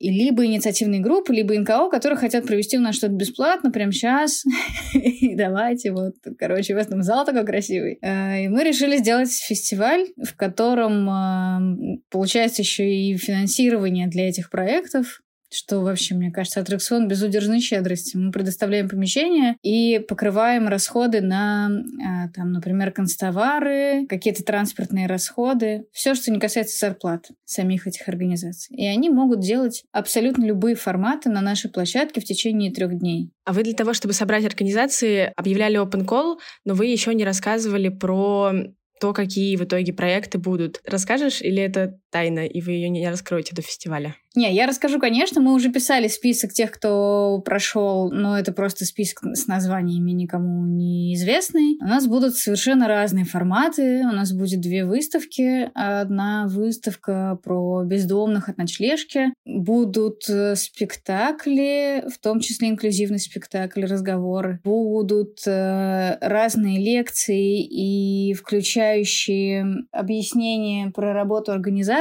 либо 0.00 0.44
инициативные 0.44 1.00
группы, 1.00 1.32
либо 1.32 1.58
НКО, 1.58 1.90
которые 1.90 2.18
хотят 2.18 2.46
провести 2.46 2.78
у 2.78 2.80
нас 2.80 2.96
что-то 2.96 3.14
бесплатно 3.14 3.70
прямо 3.70 3.92
сейчас. 3.92 4.44
И 4.94 5.34
давайте 5.34 5.92
вот, 5.92 6.14
короче, 6.38 6.74
в 6.74 6.78
этом 6.78 7.02
зал 7.02 7.24
такой 7.24 7.44
красивый. 7.44 7.98
А, 8.02 8.38
и 8.38 8.48
мы 8.48 8.64
решили 8.64 8.96
сделать 8.96 9.30
фестиваль, 9.30 10.06
в 10.22 10.36
котором 10.36 12.00
получается 12.10 12.62
еще 12.62 12.90
и 12.90 13.16
финансирование 13.16 14.06
для 14.06 14.28
этих 14.28 14.50
проектов 14.50 15.20
что 15.54 15.80
вообще, 15.80 16.14
мне 16.14 16.30
кажется, 16.30 16.60
аттракцион 16.60 17.08
безудержной 17.08 17.60
щедрости. 17.60 18.16
Мы 18.16 18.32
предоставляем 18.32 18.88
помещение 18.88 19.56
и 19.62 19.98
покрываем 19.98 20.68
расходы 20.68 21.20
на, 21.20 21.66
а, 21.66 22.28
там, 22.34 22.52
например, 22.52 22.90
констовары, 22.92 24.06
какие-то 24.08 24.44
транспортные 24.44 25.06
расходы, 25.06 25.86
все, 25.92 26.14
что 26.14 26.30
не 26.30 26.40
касается 26.40 26.78
зарплат 26.78 27.28
самих 27.44 27.86
этих 27.86 28.08
организаций. 28.08 28.76
И 28.76 28.86
они 28.86 29.10
могут 29.10 29.40
делать 29.40 29.84
абсолютно 29.92 30.44
любые 30.44 30.74
форматы 30.74 31.30
на 31.30 31.40
нашей 31.40 31.70
площадке 31.70 32.20
в 32.20 32.24
течение 32.24 32.72
трех 32.72 32.98
дней. 32.98 33.30
А 33.44 33.52
вы 33.52 33.62
для 33.62 33.74
того, 33.74 33.94
чтобы 33.94 34.14
собрать 34.14 34.44
организации, 34.44 35.32
объявляли 35.36 35.80
open 35.80 36.06
call, 36.06 36.38
но 36.64 36.74
вы 36.74 36.86
еще 36.86 37.14
не 37.14 37.24
рассказывали 37.24 37.88
про 37.88 38.52
то, 39.00 39.12
какие 39.12 39.56
в 39.56 39.64
итоге 39.64 39.92
проекты 39.92 40.38
будут. 40.38 40.80
Расскажешь 40.86 41.42
или 41.42 41.60
это 41.62 41.98
тайна, 42.14 42.46
и 42.46 42.60
вы 42.60 42.70
ее 42.72 42.88
не 42.90 43.10
раскроете 43.10 43.56
до 43.56 43.62
фестиваля? 43.62 44.14
Не, 44.36 44.52
я 44.52 44.66
расскажу, 44.66 44.98
конечно. 45.00 45.40
Мы 45.40 45.52
уже 45.52 45.70
писали 45.70 46.08
список 46.08 46.52
тех, 46.52 46.70
кто 46.72 47.40
прошел, 47.44 48.10
но 48.10 48.38
это 48.38 48.52
просто 48.52 48.84
список 48.84 49.24
с 49.34 49.46
названиями 49.46 50.10
никому 50.10 50.64
не 50.66 51.14
известный. 51.14 51.76
У 51.80 51.86
нас 51.86 52.06
будут 52.08 52.34
совершенно 52.34 52.88
разные 52.88 53.24
форматы. 53.24 54.00
У 54.00 54.12
нас 54.12 54.32
будет 54.32 54.60
две 54.60 54.84
выставки. 54.84 55.70
Одна 55.74 56.46
выставка 56.48 57.38
про 57.44 57.84
бездомных 57.84 58.48
от 58.48 58.58
ночлежки. 58.58 59.32
Будут 59.44 60.28
э, 60.28 60.56
спектакли, 60.56 62.04
в 62.08 62.18
том 62.18 62.40
числе 62.40 62.70
инклюзивный 62.70 63.20
спектакль, 63.20 63.84
разговоры. 63.84 64.60
Будут 64.64 65.46
э, 65.46 66.18
разные 66.20 66.78
лекции 66.78 67.62
и 67.62 68.34
включающие 68.34 69.86
объяснения 69.92 70.90
про 70.90 71.12
работу 71.12 71.52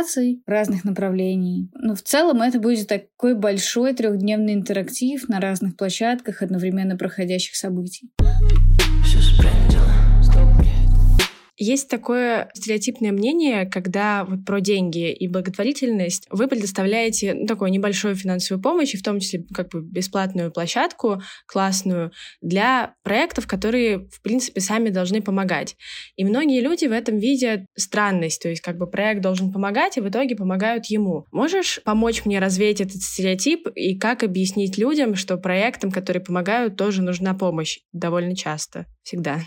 организаций 0.03 0.43
разных 0.45 0.83
направлений. 0.83 1.69
Но 1.73 1.95
в 1.95 2.01
целом 2.01 2.41
это 2.41 2.59
будет 2.59 2.87
такой 2.87 3.35
большой 3.35 3.93
трехдневный 3.93 4.53
интерактив 4.53 5.27
на 5.29 5.39
разных 5.39 5.75
площадках 5.75 6.41
одновременно 6.41 6.97
проходящих 6.97 7.55
событий. 7.55 8.11
Есть 11.63 11.87
такое 11.87 12.49
стереотипное 12.53 13.13
мнение, 13.13 13.65
когда 13.65 14.25
вот 14.25 14.43
про 14.45 14.59
деньги 14.59 15.13
и 15.13 15.29
благотворительность 15.29 16.27
вы 16.29 16.47
предоставляете 16.49 17.33
ну, 17.33 17.45
такую 17.45 17.71
небольшую 17.71 18.15
финансовую 18.15 18.61
помощь, 18.61 18.93
и 18.93 18.97
в 18.97 19.01
том 19.01 19.21
числе 19.21 19.45
как 19.53 19.69
бы 19.69 19.81
бесплатную 19.81 20.51
площадку 20.51 21.21
классную 21.45 22.11
для 22.41 22.95
проектов, 23.03 23.47
которые, 23.47 24.09
в 24.09 24.21
принципе, 24.21 24.59
сами 24.59 24.89
должны 24.89 25.21
помогать. 25.21 25.77
И 26.17 26.25
многие 26.25 26.59
люди 26.59 26.85
в 26.85 26.91
этом 26.91 27.17
видят 27.17 27.61
странность, 27.77 28.41
то 28.41 28.49
есть 28.49 28.61
как 28.61 28.77
бы 28.77 28.85
проект 28.85 29.21
должен 29.21 29.49
помогать, 29.53 29.95
и 29.95 30.01
в 30.01 30.09
итоге 30.09 30.35
помогают 30.35 30.87
ему. 30.87 31.27
Можешь 31.31 31.79
помочь 31.85 32.25
мне 32.25 32.39
развеять 32.39 32.81
этот 32.81 33.01
стереотип 33.01 33.69
и 33.73 33.97
как 33.97 34.23
объяснить 34.23 34.77
людям, 34.77 35.15
что 35.15 35.37
проектам, 35.37 35.91
которые 35.91 36.21
помогают, 36.21 36.75
тоже 36.75 37.01
нужна 37.01 37.33
помощь 37.33 37.79
довольно 37.93 38.35
часто, 38.35 38.85
всегда? 39.01 39.39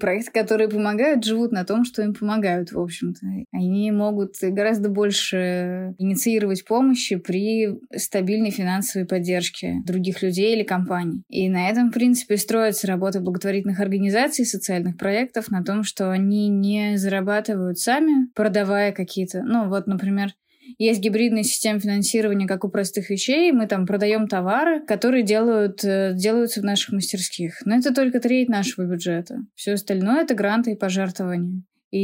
Проекты, 0.00 0.30
которые 0.32 0.68
помогают, 0.68 1.24
живут 1.24 1.52
на 1.52 1.64
том, 1.64 1.84
что 1.84 2.02
им 2.02 2.14
помогают, 2.14 2.72
в 2.72 2.80
общем-то. 2.80 3.20
Они 3.52 3.90
могут 3.90 4.34
гораздо 4.40 4.88
больше 4.88 5.94
инициировать 5.98 6.64
помощи 6.64 7.16
при 7.16 7.78
стабильной 7.94 8.50
финансовой 8.50 9.06
поддержке 9.06 9.82
других 9.84 10.22
людей 10.22 10.54
или 10.54 10.62
компаний. 10.62 11.22
И 11.28 11.48
на 11.48 11.68
этом, 11.68 11.90
в 11.90 11.92
принципе, 11.92 12.36
строится 12.36 12.86
работа 12.86 13.20
благотворительных 13.20 13.80
организаций, 13.80 14.44
социальных 14.44 14.96
проектов, 14.96 15.50
на 15.50 15.62
том, 15.62 15.82
что 15.82 16.10
они 16.10 16.48
не 16.48 16.96
зарабатывают 16.96 17.78
сами, 17.78 18.28
продавая 18.34 18.92
какие-то... 18.92 19.42
Ну, 19.42 19.68
вот, 19.68 19.86
например, 19.86 20.32
есть 20.78 21.00
гибридная 21.00 21.42
система 21.42 21.80
финансирования, 21.80 22.46
как 22.46 22.64
у 22.64 22.68
простых 22.68 23.10
вещей. 23.10 23.52
Мы 23.52 23.66
там 23.66 23.86
продаем 23.86 24.28
товары, 24.28 24.84
которые 24.84 25.22
делают, 25.22 25.84
э, 25.84 26.12
делаются 26.14 26.60
в 26.60 26.64
наших 26.64 26.92
мастерских. 26.92 27.62
Но 27.64 27.76
это 27.76 27.94
только 27.94 28.20
треть 28.20 28.48
нашего 28.48 28.84
бюджета. 28.84 29.38
Все 29.54 29.72
остальное— 29.72 30.22
это 30.24 30.34
гранты 30.34 30.72
и 30.72 30.76
пожертвования. 30.76 31.62
И 31.90 31.98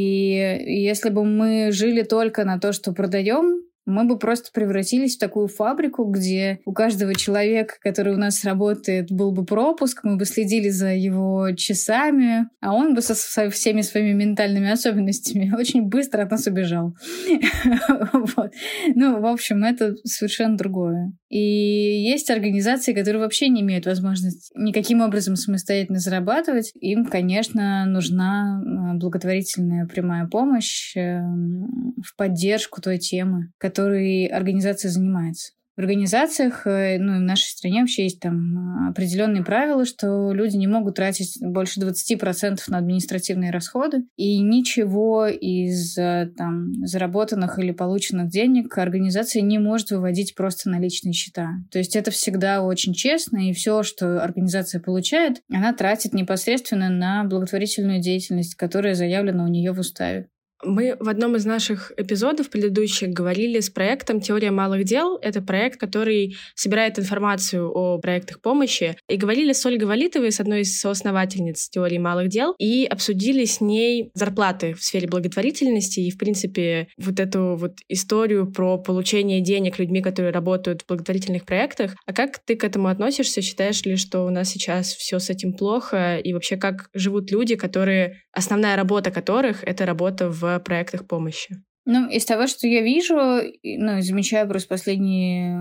если 0.67 1.11
бы 1.11 1.25
мы 1.25 1.71
жили 1.73 2.03
только 2.03 2.45
на 2.45 2.59
то, 2.59 2.73
что 2.73 2.93
продаем, 2.93 3.63
мы 3.87 4.05
бы 4.05 4.19
просто 4.19 4.51
превратились 4.53 5.17
в 5.17 5.21
такую 5.21 5.49
фабрику, 5.49 6.05
где 6.05 6.61
у 6.65 6.73
каждого 6.73 7.15
человека, 7.15 7.75
который 7.81 8.15
у 8.15 8.19
нас 8.19 8.45
работает, 8.45 9.11
был 9.11 9.33
бы 9.33 9.45
пропуск, 9.45 10.05
мы 10.05 10.17
бы 10.17 10.25
следили 10.25 10.69
за 10.69 10.95
его 10.95 11.51
часами, 11.53 12.47
а 12.61 12.75
он 12.75 12.95
бы 12.95 13.03
со, 13.03 13.15
со 13.15 13.51
всеми 13.51 13.83
своими 13.83 14.13
ментальными 14.13 14.71
особенностями 14.71 15.53
очень 15.59 15.83
быстро 15.83 16.23
от 16.23 16.31
нас 16.31 16.47
убежал. 16.47 16.95
Ну, 18.95 19.21
в 19.21 19.27
общем, 19.27 19.65
это 19.65 19.95
совершенно 20.05 20.57
другое. 20.57 21.13
И 21.29 21.39
есть 21.39 22.31
организации, 22.31 22.93
которые 22.93 23.23
вообще 23.23 23.49
не 23.49 23.63
имеют 23.63 23.87
возможности 23.87 24.53
никаким 24.55 25.01
образом 25.01 25.37
самостоятельно 25.37 25.99
зарабатывать. 25.99 26.73
Им, 26.75 27.07
конечно, 27.07 27.87
нужна 27.87 28.61
благотворительная 28.97 29.87
прямая 29.87 30.27
помощь 30.27 30.95
эм, 30.97 31.95
в 32.05 32.17
поддержку 32.17 32.83
той 32.83 32.99
темы, 32.99 33.51
которой 33.73 34.27
организация 34.27 34.91
занимается. 34.91 35.53
В 35.75 35.81
организациях, 35.81 36.67
э, 36.67 36.99
ну 36.99 37.15
и 37.15 37.19
в 37.19 37.23
нашей 37.23 37.47
стране 37.47 37.81
вообще 37.81 38.03
есть 38.03 38.21
там 38.21 38.91
определенные 38.91 39.43
правила, 39.43 39.87
что 39.87 40.31
люди 40.33 40.57
не 40.57 40.67
могут 40.67 40.97
тратить 40.97 41.39
больше 41.41 41.81
20% 41.81 42.61
на 42.69 42.77
административные 42.77 43.51
расходы, 43.51 44.05
и 44.17 44.39
ничего 44.41 45.27
из 45.29 45.97
э, 45.97 46.31
там 46.37 46.75
заработанных 46.85 47.59
или 47.59 47.73
полученных 47.73 48.29
денег 48.29 48.77
организация 48.77 49.41
не 49.41 49.59
может 49.59 49.93
выводить 49.93 50.35
просто 50.35 50.69
на 50.69 50.79
личные 50.79 51.15
счета. 51.15 51.49
То 51.71 51.79
есть 51.79 51.97
это 51.97 52.11
всегда 52.11 52.63
очень 52.63 52.93
честно, 52.93 53.49
и 53.49 53.55
все, 53.55 53.83
что 53.83 54.23
организация 54.23 54.79
получает, 54.79 55.41
она 55.51 55.73
тратит 55.73 56.13
непосредственно 56.13 56.91
на 56.91 57.25
благотворительную 57.25 58.03
деятельность, 58.03 58.57
которая 58.57 58.95
заявлена 58.95 59.43
у 59.43 59.49
нее 59.49 59.73
в 59.73 59.79
уставе. 59.79 60.29
Мы 60.65 60.97
в 61.01 61.09
одном 61.09 61.35
из 61.35 61.45
наших 61.45 61.93
эпизодов 61.97 62.49
предыдущих 62.49 63.09
говорили 63.09 63.59
с 63.59 63.69
проектом 63.69 64.21
«Теория 64.21 64.53
малых 64.53 64.85
дел». 64.85 65.19
Это 65.21 65.43
проект, 65.43 65.81
который 65.81 66.37
собирает 66.55 67.01
информацию 67.01 67.69
о 67.69 67.99
проектах 67.99 68.41
помощи. 68.41 68.97
И 69.09 69.17
говорили 69.17 69.53
с 69.53 69.67
Ольгой 69.67 69.89
Валитовой, 69.89 70.31
с 70.31 70.39
одной 70.39 70.61
из 70.61 70.79
соосновательниц 70.79 71.69
«Теории 71.69 71.99
малых 71.99 72.29
дел», 72.29 72.55
и 72.59 72.85
обсудили 72.85 73.45
с 73.45 73.61
ней 73.61 74.13
зарплаты 74.15 74.75
в 74.75 74.85
сфере 74.85 75.09
благотворительности 75.09 75.99
и, 75.99 76.13
в 76.13 76.19
принципе, 76.19 76.87
вот 76.97 77.19
эту 77.19 77.57
вот 77.57 77.79
историю 77.89 78.51
про 78.51 78.79
получение 78.79 79.41
денег 79.41 79.81
людьми, 79.81 80.01
которые 80.01 80.33
работают 80.33 80.83
в 80.83 80.87
благотворительных 80.87 81.45
проектах. 81.45 81.97
А 82.07 82.13
как 82.13 82.39
ты 82.39 82.55
к 82.55 82.63
этому 82.63 82.87
относишься? 82.87 83.43
Считаешь 83.43 83.83
ли, 83.83 83.97
что 83.97 84.25
у 84.25 84.31
нас 84.31 84.51
сейчас 84.51 84.95
все 84.95 85.19
с 85.19 85.29
этим 85.29 85.55
плохо? 85.55 86.19
И 86.19 86.33
вообще, 86.33 86.57
как 86.57 86.89
живут 86.95 87.33
люди, 87.33 87.57
которые, 87.57 88.21
основная 88.33 88.77
работа 88.77 89.11
которых— 89.11 89.65
это 89.67 89.87
работа 89.87 90.31
в 90.31 90.52
проектах 90.59 91.07
помощи? 91.07 91.63
Ну, 91.85 92.09
из 92.09 92.25
того, 92.25 92.47
что 92.47 92.69
я 92.69 92.81
вижу, 92.83 93.17
ну, 93.65 94.01
замечаю 94.01 94.49
просто 94.49 94.69
последние 94.69 95.59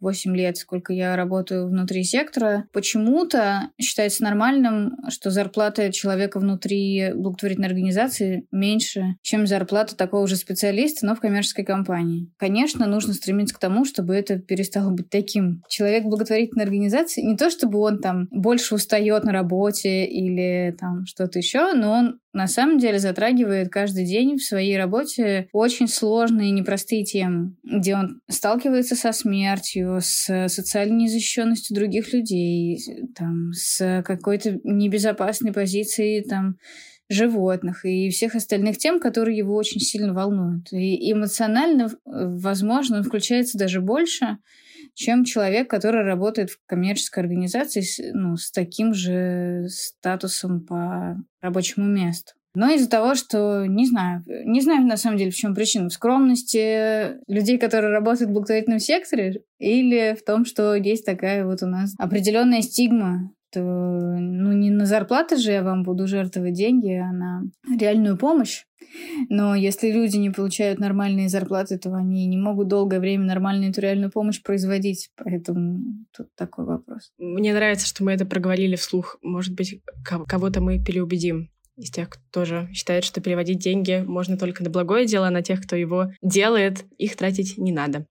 8 0.00 0.36
лет, 0.36 0.56
сколько 0.56 0.92
я 0.92 1.14
работаю 1.14 1.68
внутри 1.68 2.02
сектора, 2.02 2.64
почему-то 2.72 3.70
считается 3.80 4.24
нормальным, 4.24 4.96
что 5.08 5.30
зарплата 5.30 5.92
человека 5.92 6.40
внутри 6.40 7.12
благотворительной 7.14 7.68
организации 7.68 8.46
меньше, 8.50 9.16
чем 9.22 9.46
зарплата 9.46 9.96
такого 9.96 10.26
же 10.26 10.36
специалиста, 10.36 11.06
но 11.06 11.14
в 11.14 11.20
коммерческой 11.20 11.64
компании. 11.64 12.28
Конечно, 12.38 12.86
нужно 12.86 13.14
стремиться 13.14 13.54
к 13.54 13.60
тому, 13.60 13.84
чтобы 13.84 14.14
это 14.14 14.40
перестало 14.40 14.90
быть 14.90 15.10
таким. 15.10 15.62
Человек 15.68 16.04
в 16.04 16.08
благотворительной 16.08 16.64
организации, 16.64 17.22
не 17.22 17.36
то 17.36 17.50
чтобы 17.50 17.78
он 17.78 18.00
там 18.00 18.26
больше 18.32 18.74
устает 18.74 19.22
на 19.22 19.32
работе 19.32 20.06
или 20.06 20.74
там 20.78 21.06
что-то 21.06 21.38
еще, 21.38 21.72
но 21.74 21.92
он 21.92 22.18
на 22.36 22.48
самом 22.48 22.78
деле 22.78 22.98
затрагивает 22.98 23.70
каждый 23.70 24.04
день 24.04 24.36
в 24.36 24.44
своей 24.44 24.76
работе 24.76 25.48
очень 25.52 25.88
сложные 25.88 26.50
и 26.50 26.52
непростые 26.52 27.02
темы, 27.02 27.56
где 27.64 27.96
он 27.96 28.20
сталкивается 28.28 28.94
со 28.94 29.12
смертью, 29.12 30.00
с 30.02 30.48
социальной 30.48 31.04
незащищенностью 31.04 31.74
других 31.74 32.12
людей, 32.12 32.78
там, 33.14 33.52
с 33.54 34.02
какой-то 34.04 34.60
небезопасной 34.64 35.54
позицией 35.54 36.22
там, 36.22 36.56
животных 37.08 37.86
и 37.86 38.10
всех 38.10 38.34
остальных 38.34 38.76
тем, 38.76 39.00
которые 39.00 39.38
его 39.38 39.54
очень 39.54 39.80
сильно 39.80 40.12
волнуют. 40.12 40.72
И 40.72 41.10
эмоционально, 41.10 41.88
возможно, 42.04 42.98
он 42.98 43.02
включается 43.02 43.56
даже 43.56 43.80
больше, 43.80 44.36
чем 44.96 45.24
человек, 45.24 45.68
который 45.68 46.02
работает 46.02 46.50
в 46.50 46.58
коммерческой 46.66 47.20
организации 47.20 47.84
ну, 48.12 48.36
с 48.36 48.50
таким 48.50 48.94
же 48.94 49.66
статусом 49.68 50.64
по 50.64 51.18
рабочему 51.40 51.86
месту. 51.86 52.32
Но 52.54 52.70
из-за 52.70 52.88
того, 52.88 53.14
что, 53.14 53.66
не 53.66 53.86
знаю, 53.86 54.24
не 54.26 54.62
знаю 54.62 54.86
на 54.86 54.96
самом 54.96 55.18
деле, 55.18 55.30
в 55.30 55.36
чем 55.36 55.54
причина. 55.54 55.90
В 55.90 55.92
скромности 55.92 57.18
людей, 57.30 57.58
которые 57.58 57.92
работают 57.92 58.30
в 58.30 58.32
благотворительном 58.32 58.78
секторе, 58.78 59.42
или 59.58 60.16
в 60.18 60.24
том, 60.24 60.46
что 60.46 60.74
есть 60.74 61.04
такая 61.04 61.44
вот 61.44 61.62
у 61.62 61.66
нас 61.66 61.94
определенная 61.98 62.62
стигма 62.62 63.30
что 63.56 63.62
ну 63.62 64.52
не 64.52 64.70
на 64.70 64.86
зарплаты 64.86 65.36
же 65.36 65.52
я 65.52 65.62
вам 65.62 65.82
буду 65.82 66.06
жертвовать 66.06 66.54
деньги, 66.54 66.92
а 66.92 67.12
на 67.12 67.42
реальную 67.78 68.18
помощь. 68.18 68.64
Но 69.28 69.54
если 69.54 69.90
люди 69.90 70.16
не 70.16 70.30
получают 70.30 70.78
нормальные 70.78 71.28
зарплаты, 71.28 71.78
то 71.78 71.92
они 71.94 72.26
не 72.26 72.36
могут 72.36 72.68
долгое 72.68 73.00
время 73.00 73.24
нормальную 73.24 73.70
эту 73.70 73.80
реальную 73.80 74.10
помощь 74.10 74.42
производить. 74.42 75.10
Поэтому 75.16 75.80
тут 76.16 76.28
такой 76.36 76.66
вопрос. 76.66 77.10
Мне 77.18 77.52
нравится, 77.52 77.86
что 77.86 78.04
мы 78.04 78.12
это 78.12 78.26
проговорили 78.26 78.76
вслух. 78.76 79.18
Может 79.22 79.54
быть, 79.54 79.80
кого-то 80.04 80.60
мы 80.60 80.82
переубедим 80.82 81.50
из 81.76 81.90
тех, 81.90 82.08
кто 82.08 82.22
тоже 82.30 82.70
считает, 82.72 83.04
что 83.04 83.20
переводить 83.20 83.58
деньги 83.58 84.02
можно 84.06 84.38
только 84.38 84.62
на 84.62 84.70
благое 84.70 85.06
дело, 85.06 85.28
а 85.28 85.30
на 85.30 85.42
тех, 85.42 85.62
кто 85.62 85.76
его 85.76 86.10
делает, 86.22 86.84
их 86.96 87.16
тратить 87.16 87.58
не 87.58 87.72
надо. 87.72 88.06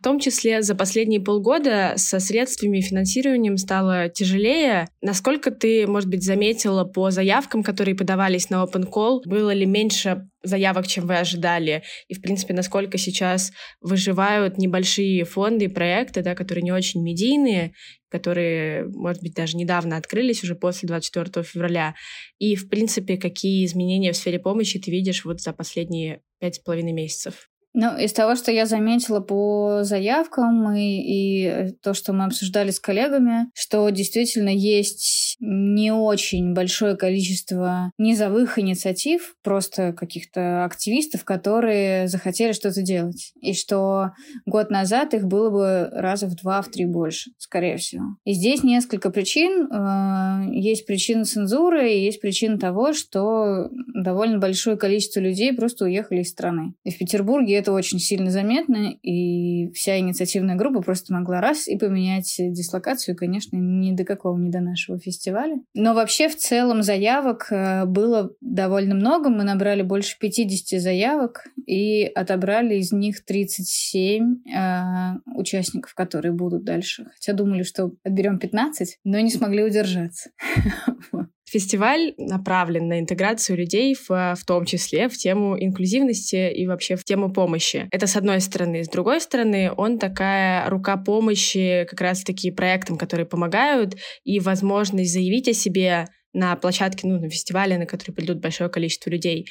В 0.00 0.04
том 0.04 0.20
числе 0.20 0.62
за 0.62 0.76
последние 0.76 1.20
полгода 1.20 1.94
со 1.96 2.20
средствами 2.20 2.78
и 2.78 2.82
финансированием 2.82 3.56
стало 3.56 4.08
тяжелее. 4.08 4.86
Насколько 5.02 5.50
ты, 5.50 5.88
может 5.88 6.08
быть, 6.08 6.22
заметила 6.22 6.84
по 6.84 7.10
заявкам, 7.10 7.64
которые 7.64 7.96
подавались 7.96 8.48
на 8.48 8.62
Open 8.62 8.88
Call, 8.88 9.22
было 9.24 9.50
ли 9.50 9.66
меньше 9.66 10.28
заявок, 10.44 10.86
чем 10.86 11.08
вы 11.08 11.18
ожидали? 11.18 11.82
И, 12.06 12.14
в 12.14 12.22
принципе, 12.22 12.54
насколько 12.54 12.96
сейчас 12.96 13.50
выживают 13.80 14.56
небольшие 14.56 15.24
фонды 15.24 15.64
и 15.64 15.68
проекты, 15.68 16.22
да, 16.22 16.36
которые 16.36 16.62
не 16.62 16.70
очень 16.70 17.02
медийные, 17.02 17.72
которые, 18.08 18.84
может 18.86 19.20
быть, 19.20 19.34
даже 19.34 19.56
недавно 19.56 19.96
открылись, 19.96 20.44
уже 20.44 20.54
после 20.54 20.86
24 20.86 21.44
февраля. 21.44 21.96
И, 22.38 22.54
в 22.54 22.68
принципе, 22.68 23.16
какие 23.16 23.64
изменения 23.66 24.12
в 24.12 24.16
сфере 24.16 24.38
помощи 24.38 24.78
ты 24.78 24.92
видишь 24.92 25.24
вот 25.24 25.40
за 25.40 25.52
последние 25.52 26.20
пять 26.38 26.54
с 26.54 26.58
половиной 26.60 26.92
месяцев? 26.92 27.48
Ну, 27.80 27.96
из 27.96 28.12
того, 28.12 28.34
что 28.34 28.50
я 28.50 28.66
заметила 28.66 29.20
по 29.20 29.84
заявкам 29.84 30.74
и, 30.74 30.82
и 30.82 31.72
то, 31.80 31.94
что 31.94 32.12
мы 32.12 32.24
обсуждали 32.24 32.72
с 32.72 32.80
коллегами, 32.80 33.52
что 33.54 33.88
действительно 33.90 34.48
есть 34.48 35.36
не 35.38 35.92
очень 35.92 36.54
большое 36.54 36.96
количество 36.96 37.92
низовых 37.96 38.58
инициатив, 38.58 39.36
просто 39.44 39.92
каких-то 39.92 40.64
активистов, 40.64 41.24
которые 41.24 42.08
захотели 42.08 42.50
что-то 42.50 42.82
делать. 42.82 43.32
И 43.40 43.54
что 43.54 44.10
год 44.44 44.70
назад 44.70 45.14
их 45.14 45.28
было 45.28 45.48
бы 45.50 45.88
раза 45.92 46.26
в 46.26 46.34
два, 46.34 46.62
в 46.62 46.70
три 46.70 46.84
больше, 46.84 47.30
скорее 47.38 47.76
всего. 47.76 48.16
И 48.24 48.32
здесь 48.32 48.64
несколько 48.64 49.10
причин. 49.10 49.68
Э, 49.70 50.52
есть 50.52 50.84
причина 50.84 51.24
цензуры, 51.24 51.92
и 51.92 52.04
есть 52.04 52.20
причина 52.20 52.58
того, 52.58 52.92
что 52.92 53.68
довольно 53.94 54.38
большое 54.38 54.76
количество 54.76 55.20
людей 55.20 55.52
просто 55.52 55.84
уехали 55.84 56.22
из 56.22 56.30
страны. 56.30 56.74
И 56.82 56.90
в 56.90 56.98
Петербурге 56.98 57.54
это 57.54 57.67
очень 57.72 57.98
сильно 57.98 58.30
заметно, 58.30 58.94
и 59.02 59.70
вся 59.72 59.98
инициативная 59.98 60.56
группа 60.56 60.80
просто 60.80 61.12
могла 61.12 61.40
раз 61.40 61.68
и 61.68 61.76
поменять 61.76 62.34
дислокацию, 62.38 63.16
конечно, 63.16 63.56
ни 63.56 63.92
до 63.92 64.04
какого, 64.04 64.38
ни 64.38 64.50
до 64.50 64.60
нашего 64.60 64.98
фестиваля. 64.98 65.60
Но 65.74 65.94
вообще 65.94 66.28
в 66.28 66.36
целом 66.36 66.82
заявок 66.82 67.48
э, 67.50 67.84
было 67.86 68.30
довольно 68.40 68.94
много. 68.94 69.30
Мы 69.30 69.44
набрали 69.44 69.82
больше 69.82 70.18
50 70.18 70.80
заявок 70.80 71.44
и 71.66 72.04
отобрали 72.04 72.76
из 72.76 72.92
них 72.92 73.24
37 73.24 74.36
э, 74.46 74.80
участников, 75.34 75.94
которые 75.94 76.32
будут 76.32 76.64
дальше. 76.64 77.06
Хотя 77.14 77.32
думали, 77.32 77.62
что 77.62 77.92
отберем 78.04 78.38
15, 78.38 78.98
но 79.04 79.20
не 79.20 79.30
смогли 79.30 79.64
удержаться. 79.64 80.30
Фестиваль 81.50 82.14
направлен 82.18 82.88
на 82.88 83.00
интеграцию 83.00 83.56
людей, 83.56 83.94
в, 83.94 84.08
в 84.08 84.44
том 84.46 84.66
числе 84.66 85.08
в 85.08 85.16
тему 85.16 85.58
инклюзивности 85.58 86.52
и 86.52 86.66
вообще 86.66 86.96
в 86.96 87.04
тему 87.04 87.32
помощи. 87.32 87.88
Это 87.90 88.06
с 88.06 88.16
одной 88.16 88.40
стороны. 88.40 88.84
С 88.84 88.88
другой 88.88 89.20
стороны, 89.20 89.72
он 89.74 89.98
такая 89.98 90.68
рука 90.68 90.98
помощи 90.98 91.86
как 91.88 92.00
раз-таки 92.00 92.50
проектам, 92.50 92.98
которые 92.98 93.26
помогают, 93.26 93.96
и 94.24 94.40
возможность 94.40 95.12
заявить 95.12 95.48
о 95.48 95.54
себе 95.54 96.06
на 96.34 96.54
площадке, 96.56 97.06
ну, 97.06 97.18
на 97.18 97.30
фестивале, 97.30 97.78
на 97.78 97.86
который 97.86 98.12
придут 98.12 98.40
большое 98.40 98.68
количество 98.68 99.08
людей. 99.08 99.46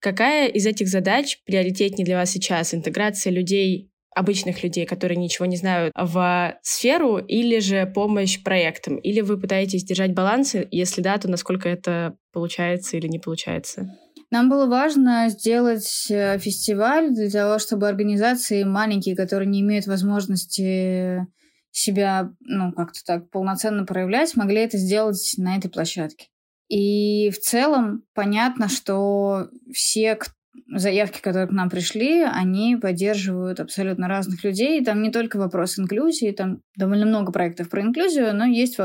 Какая 0.00 0.48
из 0.48 0.66
этих 0.66 0.88
задач 0.88 1.38
приоритетнее 1.44 2.04
для 2.04 2.16
вас 2.16 2.30
сейчас? 2.30 2.72
Интеграция 2.72 3.30
людей 3.30 3.90
обычных 4.16 4.62
людей, 4.62 4.86
которые 4.86 5.18
ничего 5.18 5.44
не 5.46 5.56
знают, 5.56 5.92
в 5.94 6.56
сферу, 6.62 7.18
или 7.18 7.58
же 7.60 7.86
помощь 7.86 8.42
проектам? 8.42 8.96
Или 8.96 9.20
вы 9.20 9.38
пытаетесь 9.38 9.84
держать 9.84 10.14
баланс? 10.14 10.56
Если 10.70 11.02
да, 11.02 11.18
то 11.18 11.28
насколько 11.28 11.68
это 11.68 12.16
получается 12.32 12.96
или 12.96 13.08
не 13.08 13.18
получается? 13.18 13.94
Нам 14.30 14.48
было 14.48 14.66
важно 14.66 15.28
сделать 15.28 16.06
э, 16.10 16.38
фестиваль 16.38 17.14
для 17.14 17.30
того, 17.30 17.58
чтобы 17.58 17.88
организации 17.88 18.64
маленькие, 18.64 19.14
которые 19.14 19.48
не 19.48 19.60
имеют 19.60 19.86
возможности 19.86 21.26
себя, 21.70 22.30
ну, 22.40 22.72
как-то 22.72 23.00
так 23.04 23.30
полноценно 23.30 23.84
проявлять, 23.84 24.34
могли 24.34 24.62
это 24.62 24.78
сделать 24.78 25.34
на 25.36 25.56
этой 25.56 25.70
площадке. 25.70 26.28
И 26.68 27.30
в 27.30 27.38
целом 27.38 28.02
понятно, 28.14 28.68
что 28.68 29.48
все, 29.72 30.16
заявки, 30.68 31.20
которые 31.20 31.48
к 31.48 31.52
нам 31.52 31.70
пришли, 31.70 32.22
они 32.22 32.76
поддерживают 32.76 33.60
абсолютно 33.60 34.08
разных 34.08 34.44
людей. 34.44 34.84
Там 34.84 35.02
не 35.02 35.10
только 35.10 35.36
вопрос 35.38 35.78
инклюзии, 35.78 36.32
там 36.32 36.60
довольно 36.76 37.06
много 37.06 37.32
проектов 37.32 37.68
про 37.68 37.82
инклюзию, 37.82 38.34
но 38.34 38.44
есть 38.44 38.78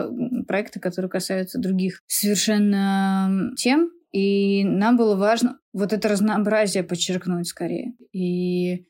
проекты, 0.47 0.79
которые 0.79 1.09
касаются 1.09 1.59
других 1.59 2.01
совершенно 2.07 3.51
тем. 3.57 3.89
И 4.11 4.65
нам 4.65 4.97
было 4.97 5.15
важно 5.15 5.57
вот 5.73 5.93
это 5.93 6.09
разнообразие 6.09 6.83
подчеркнуть 6.83 7.47
скорее. 7.47 7.93
И 8.11 8.85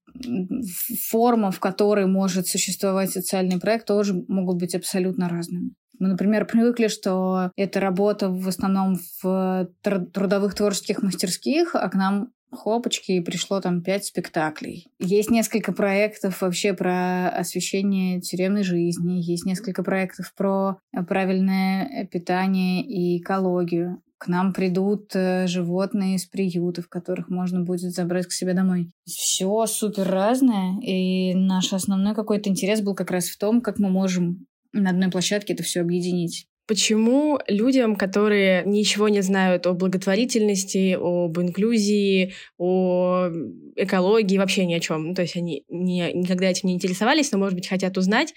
форма, 1.10 1.52
в 1.52 1.60
которой 1.60 2.08
может 2.08 2.48
существовать 2.48 3.12
социальный 3.12 3.60
проект, 3.60 3.86
тоже 3.86 4.16
могут 4.28 4.58
быть 4.60 4.74
абсолютно 4.74 5.30
разными. 5.30 5.74
Мы, 6.00 6.08
например, 6.08 6.48
привыкли, 6.48 6.88
что 6.88 7.52
это 7.56 7.80
работа 7.80 8.30
в 8.30 8.48
основном 8.48 8.98
в 9.22 9.70
трудовых 9.84 10.56
творческих 10.56 11.04
мастерских, 11.04 11.76
а 11.76 11.88
к 11.90 11.94
нам 11.94 12.30
хлопочки, 12.52 13.14
и 13.14 13.22
пришло 13.22 13.62
там 13.62 13.82
пять 13.82 14.06
спектаклей. 14.06 14.88
Есть 15.00 15.30
несколько 15.30 15.72
проектов 15.72 16.42
вообще 16.42 16.74
про 16.74 17.30
освещение 17.30 18.22
тюремной 18.22 18.64
жизни, 18.64 19.22
есть 19.22 19.46
несколько 19.46 19.84
проектов 19.84 20.34
про 20.36 20.78
правильное 21.08 22.08
питание 22.12 22.84
и 22.84 23.20
экологию. 23.20 24.02
к 24.18 24.28
нам 24.28 24.54
придут 24.54 25.16
э, 25.16 25.48
животные 25.48 26.16
из 26.16 26.26
приютов, 26.26 26.88
которых 26.88 27.28
можно 27.30 27.62
будет 27.62 27.92
забрать 27.92 28.28
к 28.28 28.32
себе 28.32 28.54
домой. 28.54 28.92
Все 29.04 29.66
супер 29.66 30.08
разное, 30.08 30.80
и 30.80 31.34
наш 31.34 31.74
основной 31.74 32.14
какой-то 32.14 32.48
интерес 32.48 32.82
был 32.82 32.94
как 32.94 33.10
раз 33.10 33.30
в 33.30 33.40
том, 33.40 33.62
как 33.62 33.80
мы 33.80 33.90
можем 33.90 34.46
на 34.74 34.92
одной 34.92 35.10
площадке 35.10 35.54
это 35.54 35.64
все 35.64 35.82
объединить. 35.82 36.46
Почему 36.72 37.38
людям, 37.50 37.98
которые 37.98 38.64
ничего 38.66 39.10
не 39.10 39.20
знают 39.20 39.68
о 39.68 39.74
благотворительности, 39.74 40.98
об 40.98 41.38
инклюзии, 41.38 42.34
о 42.58 43.28
экологии, 43.76 44.38
вообще 44.38 44.66
ни 44.66 44.74
о 44.74 44.80
чем, 44.80 45.08
ну, 45.08 45.14
то 45.14 45.22
есть 45.22 45.36
они 45.36 45.66
не, 45.68 46.14
никогда 46.14 46.48
этим 46.48 46.70
не 46.70 46.76
интересовались, 46.76 47.30
но, 47.34 47.40
может 47.40 47.56
быть, 47.56 47.68
хотят 47.68 47.98
узнать, 47.98 48.34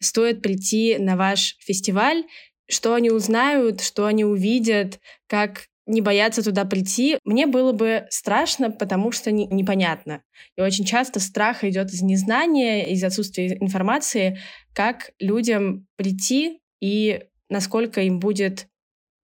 стоит 0.00 0.42
прийти 0.42 0.98
на 0.98 1.16
ваш 1.16 1.56
фестиваль, 1.60 2.24
что 2.68 2.92
они 2.92 3.10
узнают, 3.10 3.80
что 3.80 4.04
они 4.04 4.22
увидят, 4.22 5.00
как 5.26 5.68
не 5.86 6.02
бояться 6.02 6.42
туда 6.42 6.66
прийти. 6.66 7.16
Мне 7.24 7.46
было 7.46 7.72
бы 7.72 8.04
страшно, 8.10 8.70
потому 8.70 9.12
что 9.12 9.30
не, 9.30 9.46
непонятно. 9.46 10.20
И 10.58 10.60
очень 10.60 10.84
часто 10.84 11.20
страх 11.20 11.64
идет 11.64 11.90
из 11.90 12.02
незнания, 12.02 12.92
из 12.92 13.02
отсутствия 13.02 13.56
информации, 13.58 14.38
как 14.74 15.12
людям 15.18 15.86
прийти 15.96 16.60
и 16.82 17.22
насколько 17.48 18.00
им 18.00 18.20
будет 18.20 18.68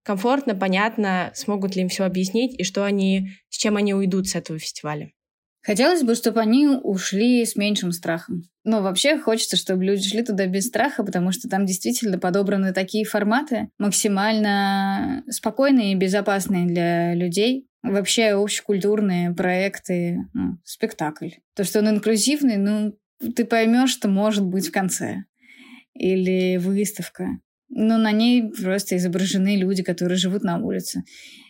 комфортно, 0.05 0.55
понятно, 0.55 1.33
смогут 1.35 1.75
ли 1.75 1.83
им 1.83 1.89
все 1.89 2.05
объяснить 2.05 2.59
и 2.59 2.65
что 2.65 2.85
они, 2.85 3.31
с 3.49 3.57
чем 3.57 3.77
они 3.77 3.95
уйдут 3.95 4.29
с 4.29 4.35
этого 4.35 4.59
фестиваля. 4.59 5.11
Хотелось 5.63 6.03
бы, 6.03 6.15
чтобы 6.15 6.41
они 6.41 6.69
ушли 6.69 7.45
с 7.45 7.57
меньшим 7.57 7.91
страхом. 7.93 8.43
Но 8.65 8.83
вообще 8.83 9.19
хочется, 9.19 9.57
чтобы 9.57 9.85
люди 9.85 10.07
шли 10.07 10.23
туда 10.23 10.47
без 10.47 10.67
страха, 10.67 11.03
потому 11.03 11.33
что 11.33 11.49
там 11.49 11.65
действительно 11.65 12.19
подобраны 12.19 12.75
такие 12.75 13.07
форматы, 13.07 13.71
максимально 13.79 15.25
спокойные 15.31 15.93
и 15.93 15.97
безопасные 15.97 16.67
для 16.67 17.15
людей. 17.15 17.67
Вообще 17.83 18.33
общекультурные 18.33 19.35
проекты, 19.35 20.19
ну, 20.35 20.59
спектакль. 20.65 21.31
То, 21.55 21.65
что 21.65 21.79
он 21.79 21.89
инклюзивный, 21.89 22.59
ну, 22.59 22.95
ты 23.35 23.47
поймешь, 23.47 23.91
что 23.91 24.09
может 24.09 24.45
быть 24.45 24.69
в 24.69 24.73
конце. 24.73 25.25
Или 25.95 26.59
выставка 26.59 27.39
но 27.75 27.99
на 27.99 28.13
ней 28.13 28.51
просто 28.51 28.97
изображены 28.97 29.57
люди, 29.57 29.83
которые 29.83 30.17
живут 30.17 30.45
на 30.45 30.59
улице. 30.59 31.03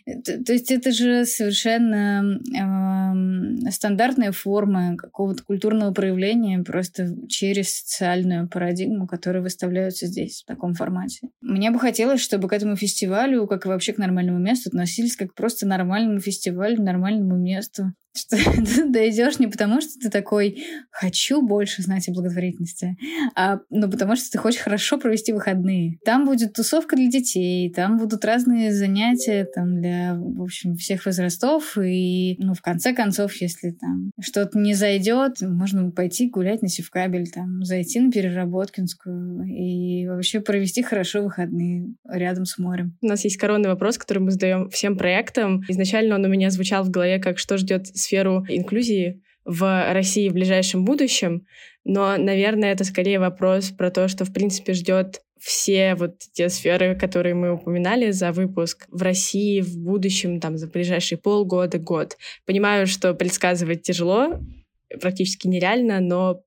То, 0.05 0.43
то 0.43 0.53
есть 0.53 0.71
это 0.71 0.91
же 0.91 1.25
совершенно 1.25 2.37
э, 2.37 3.71
стандартная 3.71 4.31
форма 4.31 4.95
какого-то 4.97 5.43
культурного 5.43 5.91
проявления 5.93 6.59
просто 6.59 7.07
через 7.27 7.79
социальную 7.79 8.47
парадигму, 8.47 9.07
которая 9.07 9.41
выставляется 9.41 10.05
здесь 10.05 10.43
в 10.43 10.45
таком 10.45 10.75
формате. 10.75 11.29
Мне 11.41 11.71
бы 11.71 11.79
хотелось, 11.79 12.21
чтобы 12.21 12.47
к 12.47 12.53
этому 12.53 12.75
фестивалю, 12.75 13.47
как 13.47 13.65
и 13.65 13.69
вообще 13.69 13.93
к 13.93 13.97
нормальному 13.97 14.37
месту, 14.37 14.69
относились 14.69 15.15
как 15.15 15.33
просто 15.33 15.65
нормальному 15.65 16.19
фестивалю, 16.19 16.81
нормальному 16.81 17.35
месту 17.35 17.93
что 18.15 18.37
ты 18.37 18.89
дойдешь 18.89 19.39
не 19.39 19.47
потому, 19.47 19.81
что 19.81 19.99
ты 19.99 20.09
такой 20.09 20.63
«хочу 20.89 21.41
больше 21.41 21.81
знать 21.81 22.07
о 22.07 22.13
благотворительности», 22.13 22.97
а 23.35 23.59
ну, 23.69 23.89
потому 23.89 24.15
что 24.15 24.31
ты 24.31 24.37
хочешь 24.37 24.61
хорошо 24.61 24.97
провести 24.97 25.33
выходные. 25.33 25.97
Там 26.05 26.25
будет 26.25 26.53
тусовка 26.53 26.95
для 26.95 27.09
детей, 27.09 27.71
там 27.73 27.97
будут 27.97 28.23
разные 28.23 28.73
занятия 28.73 29.45
там, 29.45 29.81
для, 29.81 29.94
в 30.17 30.41
общем, 30.41 30.75
всех 30.75 31.05
возрастов, 31.05 31.77
и, 31.77 32.35
ну, 32.39 32.53
в 32.53 32.61
конце 32.61 32.93
концов, 32.93 33.33
если 33.35 33.71
там 33.71 34.11
что-то 34.21 34.57
не 34.57 34.73
зайдет, 34.73 35.41
можно 35.41 35.91
пойти 35.91 36.29
гулять 36.29 36.61
на 36.61 36.67
Севкабель, 36.67 37.29
там, 37.29 37.63
зайти 37.63 37.99
на 37.99 38.11
Переработкинскую 38.11 39.43
и 39.45 40.07
вообще 40.07 40.39
провести 40.39 40.83
хорошо 40.83 41.23
выходные 41.23 41.93
рядом 42.09 42.45
с 42.45 42.57
морем. 42.57 42.97
У 43.01 43.07
нас 43.07 43.23
есть 43.23 43.37
коронный 43.37 43.69
вопрос, 43.69 43.97
который 43.97 44.19
мы 44.19 44.31
задаем 44.31 44.69
всем 44.69 44.97
проектам. 44.97 45.61
Изначально 45.67 46.15
он 46.15 46.25
у 46.25 46.29
меня 46.29 46.49
звучал 46.49 46.83
в 46.83 46.89
голове 46.89 47.19
как 47.19 47.39
«что 47.39 47.57
ждет 47.57 47.87
сферу 47.87 48.45
инклюзии 48.47 49.21
в 49.45 49.93
России 49.93 50.29
в 50.29 50.33
ближайшем 50.33 50.85
будущем, 50.85 51.45
но, 51.83 52.17
наверное, 52.17 52.71
это 52.71 52.83
скорее 52.83 53.19
вопрос 53.19 53.69
про 53.69 53.91
то, 53.91 54.07
что, 54.07 54.25
в 54.25 54.33
принципе, 54.33 54.73
ждет 54.73 55.21
все 55.45 55.93
вот 55.93 56.17
те 56.33 56.49
сферы, 56.49 56.95
которые 56.95 57.35
мы 57.35 57.53
упоминали 57.53 58.09
за 58.09 58.31
выпуск 58.31 58.87
в 58.89 59.03
России 59.03 59.61
в 59.61 59.77
будущем, 59.77 60.39
там, 60.39 60.57
за 60.57 60.67
ближайшие 60.67 61.19
полгода, 61.19 61.77
год. 61.77 62.17
Понимаю, 62.47 62.87
что 62.87 63.13
предсказывать 63.13 63.83
тяжело, 63.83 64.39
практически 64.99 65.47
нереально, 65.47 65.99
но 65.99 66.41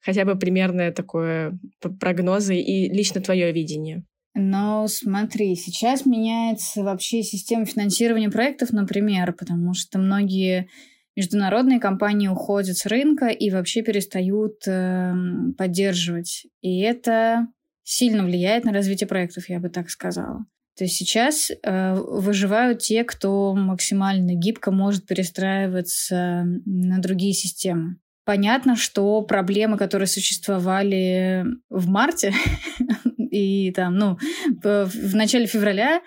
хотя 0.00 0.24
бы 0.24 0.36
примерное 0.36 0.90
такое 0.90 1.58
прогнозы 2.00 2.56
и 2.56 2.88
лично 2.88 3.20
твое 3.20 3.52
видение. 3.52 4.04
Но 4.34 4.86
смотри, 4.88 5.54
сейчас 5.54 6.06
меняется 6.06 6.82
вообще 6.82 7.22
система 7.22 7.66
финансирования 7.66 8.30
проектов, 8.30 8.70
например, 8.70 9.34
потому 9.34 9.74
что 9.74 9.98
многие 9.98 10.70
международные 11.14 11.78
компании 11.78 12.28
уходят 12.28 12.78
с 12.78 12.86
рынка 12.86 13.26
и 13.26 13.50
вообще 13.50 13.82
перестают 13.82 14.66
э, 14.66 15.12
поддерживать. 15.58 16.46
И 16.62 16.80
это 16.80 17.48
сильно 17.90 18.24
влияет 18.24 18.64
на 18.64 18.72
развитие 18.72 19.08
проектов, 19.08 19.48
я 19.48 19.58
бы 19.58 19.68
так 19.68 19.90
сказала. 19.90 20.46
То 20.76 20.84
есть 20.84 20.96
сейчас 20.96 21.50
э, 21.50 21.94
выживают 21.94 22.78
те, 22.78 23.02
кто 23.02 23.54
максимально 23.54 24.34
гибко 24.34 24.70
может 24.70 25.06
перестраиваться 25.06 26.44
на 26.64 27.00
другие 27.00 27.34
системы. 27.34 27.96
Понятно, 28.24 28.76
что 28.76 29.22
проблемы, 29.22 29.76
которые 29.76 30.06
существовали 30.06 31.44
в 31.68 31.88
марте, 31.88 32.32
и 33.18 33.72
там, 33.72 33.96
ну, 33.96 34.18
в 34.62 35.14
начале 35.16 35.46
февраля, 35.46 36.00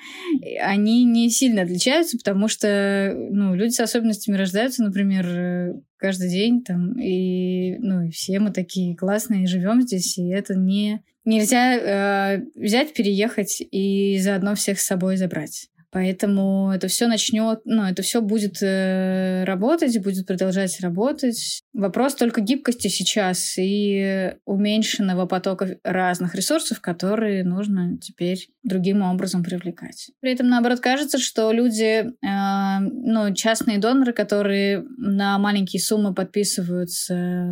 они 0.61 1.03
не 1.03 1.29
сильно 1.29 1.63
отличаются, 1.63 2.17
потому 2.17 2.47
что, 2.47 3.13
ну, 3.29 3.55
люди 3.55 3.71
с 3.71 3.79
особенностями 3.81 4.37
рождаются, 4.37 4.83
например, 4.83 5.75
каждый 5.97 6.29
день 6.29 6.63
там, 6.63 6.97
и, 6.97 7.77
ну, 7.79 8.03
и 8.03 8.09
все 8.11 8.39
мы 8.39 8.51
такие 8.51 8.95
классные, 8.95 9.47
живем 9.47 9.81
здесь, 9.81 10.17
и 10.17 10.29
это 10.29 10.55
не... 10.55 11.03
Нельзя 11.25 11.75
э, 11.75 12.41
взять, 12.55 12.93
переехать 12.93 13.61
и 13.61 14.19
заодно 14.19 14.55
всех 14.55 14.79
с 14.79 14.85
собой 14.85 15.17
забрать. 15.17 15.69
Поэтому 15.93 16.71
это 16.71 16.87
все 16.87 17.05
начнет, 17.05 17.61
ну, 17.65 17.83
это 17.83 18.01
все 18.01 18.19
будет 18.19 18.63
э, 18.63 19.43
работать, 19.43 20.01
будет 20.01 20.25
продолжать 20.25 20.79
работать. 20.81 21.61
Вопрос 21.71 22.15
только 22.15 22.41
гибкости 22.41 22.87
сейчас 22.87 23.53
и 23.59 24.33
уменьшенного 24.45 25.27
потока 25.27 25.77
разных 25.83 26.33
ресурсов, 26.33 26.81
которые 26.81 27.43
нужно 27.43 27.99
теперь 27.99 28.49
другим 28.63 29.03
образом 29.03 29.43
привлекать. 29.43 30.09
При 30.19 30.33
этом, 30.33 30.49
наоборот, 30.49 30.79
кажется, 30.79 31.19
что 31.19 31.51
люди, 31.51 32.05
э, 32.05 32.79
ну, 32.79 33.31
частные 33.35 33.77
доноры, 33.77 34.13
которые 34.13 34.83
на 34.97 35.37
маленькие 35.37 35.79
суммы 35.79 36.15
подписываются 36.15 37.13
э, 37.13 37.51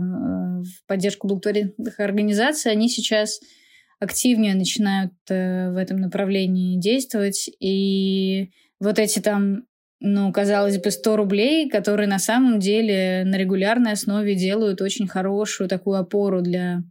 в 0.63 0.87
поддержку 0.87 1.27
благотворительных 1.27 1.99
организаций, 1.99 2.71
они 2.71 2.89
сейчас 2.89 3.39
активнее 4.01 4.55
начинают 4.55 5.13
э, 5.29 5.71
в 5.71 5.77
этом 5.77 5.97
направлении 5.97 6.79
действовать. 6.79 7.49
И 7.59 8.49
вот 8.79 8.97
эти 8.97 9.19
там, 9.19 9.65
ну, 9.99 10.33
казалось 10.33 10.79
бы, 10.79 10.89
100 10.89 11.15
рублей, 11.15 11.69
которые 11.69 12.07
на 12.07 12.17
самом 12.17 12.59
деле 12.59 13.23
на 13.25 13.37
регулярной 13.37 13.91
основе 13.93 14.35
делают 14.35 14.81
очень 14.81 15.07
хорошую 15.07 15.69
такую 15.69 15.99
опору 15.99 16.41
для 16.41 16.83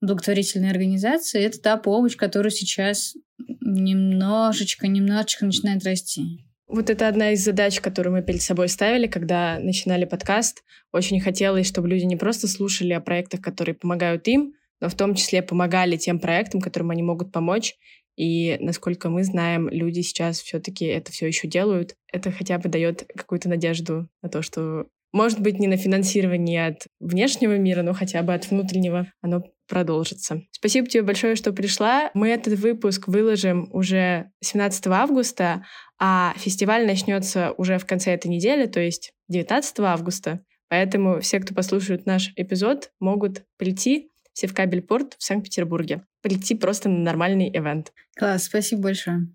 благотворительной 0.00 0.70
организации, 0.70 1.44
это 1.44 1.60
та 1.60 1.76
помощь, 1.76 2.16
которая 2.16 2.50
сейчас 2.50 3.14
немножечко, 3.60 4.86
немножечко 4.86 5.44
начинает 5.44 5.84
расти. 5.84 6.46
Вот 6.68 6.90
это 6.90 7.06
одна 7.06 7.32
из 7.32 7.44
задач, 7.44 7.80
которую 7.80 8.14
мы 8.14 8.22
перед 8.22 8.42
собой 8.42 8.68
ставили, 8.68 9.06
когда 9.06 9.58
начинали 9.58 10.04
подкаст. 10.04 10.64
Очень 10.90 11.20
хотелось, 11.20 11.68
чтобы 11.68 11.88
люди 11.88 12.04
не 12.04 12.16
просто 12.16 12.48
слушали 12.48 12.92
о 12.92 13.00
проектах, 13.00 13.40
которые 13.40 13.74
помогают 13.74 14.26
им, 14.26 14.54
но 14.80 14.88
в 14.88 14.94
том 14.94 15.14
числе 15.14 15.42
помогали 15.42 15.96
тем 15.96 16.18
проектам, 16.18 16.60
которым 16.60 16.90
они 16.90 17.02
могут 17.02 17.32
помочь. 17.32 17.74
И 18.16 18.56
насколько 18.60 19.10
мы 19.10 19.24
знаем, 19.24 19.68
люди 19.68 20.00
сейчас 20.00 20.40
все-таки 20.40 20.86
это 20.86 21.12
все 21.12 21.26
еще 21.26 21.48
делают. 21.48 21.94
Это 22.12 22.30
хотя 22.30 22.58
бы 22.58 22.68
дает 22.68 23.04
какую-то 23.14 23.48
надежду 23.48 24.08
на 24.22 24.28
то, 24.28 24.42
что 24.42 24.86
может 25.12 25.40
быть 25.40 25.58
не 25.58 25.66
на 25.66 25.76
финансирование 25.76 26.66
от 26.66 26.86
внешнего 27.00 27.56
мира, 27.56 27.82
но 27.82 27.94
хотя 27.94 28.22
бы 28.22 28.34
от 28.34 28.50
внутреннего 28.50 29.06
оно 29.22 29.44
продолжится. 29.68 30.42
Спасибо 30.50 30.88
тебе 30.88 31.02
большое, 31.02 31.36
что 31.36 31.52
пришла. 31.52 32.10
Мы 32.14 32.28
этот 32.28 32.58
выпуск 32.58 33.08
выложим 33.08 33.68
уже 33.72 34.30
17 34.42 34.86
августа, 34.88 35.64
а 35.98 36.34
фестиваль 36.36 36.86
начнется 36.86 37.52
уже 37.56 37.78
в 37.78 37.86
конце 37.86 38.12
этой 38.12 38.28
недели, 38.28 38.66
то 38.66 38.80
есть 38.80 39.12
19 39.28 39.80
августа. 39.80 40.40
Поэтому 40.68 41.20
все, 41.20 41.40
кто 41.40 41.54
послушает 41.54 42.06
наш 42.06 42.32
эпизод, 42.36 42.90
могут 43.00 43.44
прийти 43.56 44.10
Севкабельпорт 44.36 45.14
в 45.18 45.24
Санкт-Петербурге. 45.24 46.04
Прийти 46.20 46.54
просто 46.54 46.90
на 46.90 46.98
нормальный 46.98 47.48
ивент. 47.48 47.94
Класс, 48.18 48.44
спасибо 48.44 48.82
большое. 48.82 49.28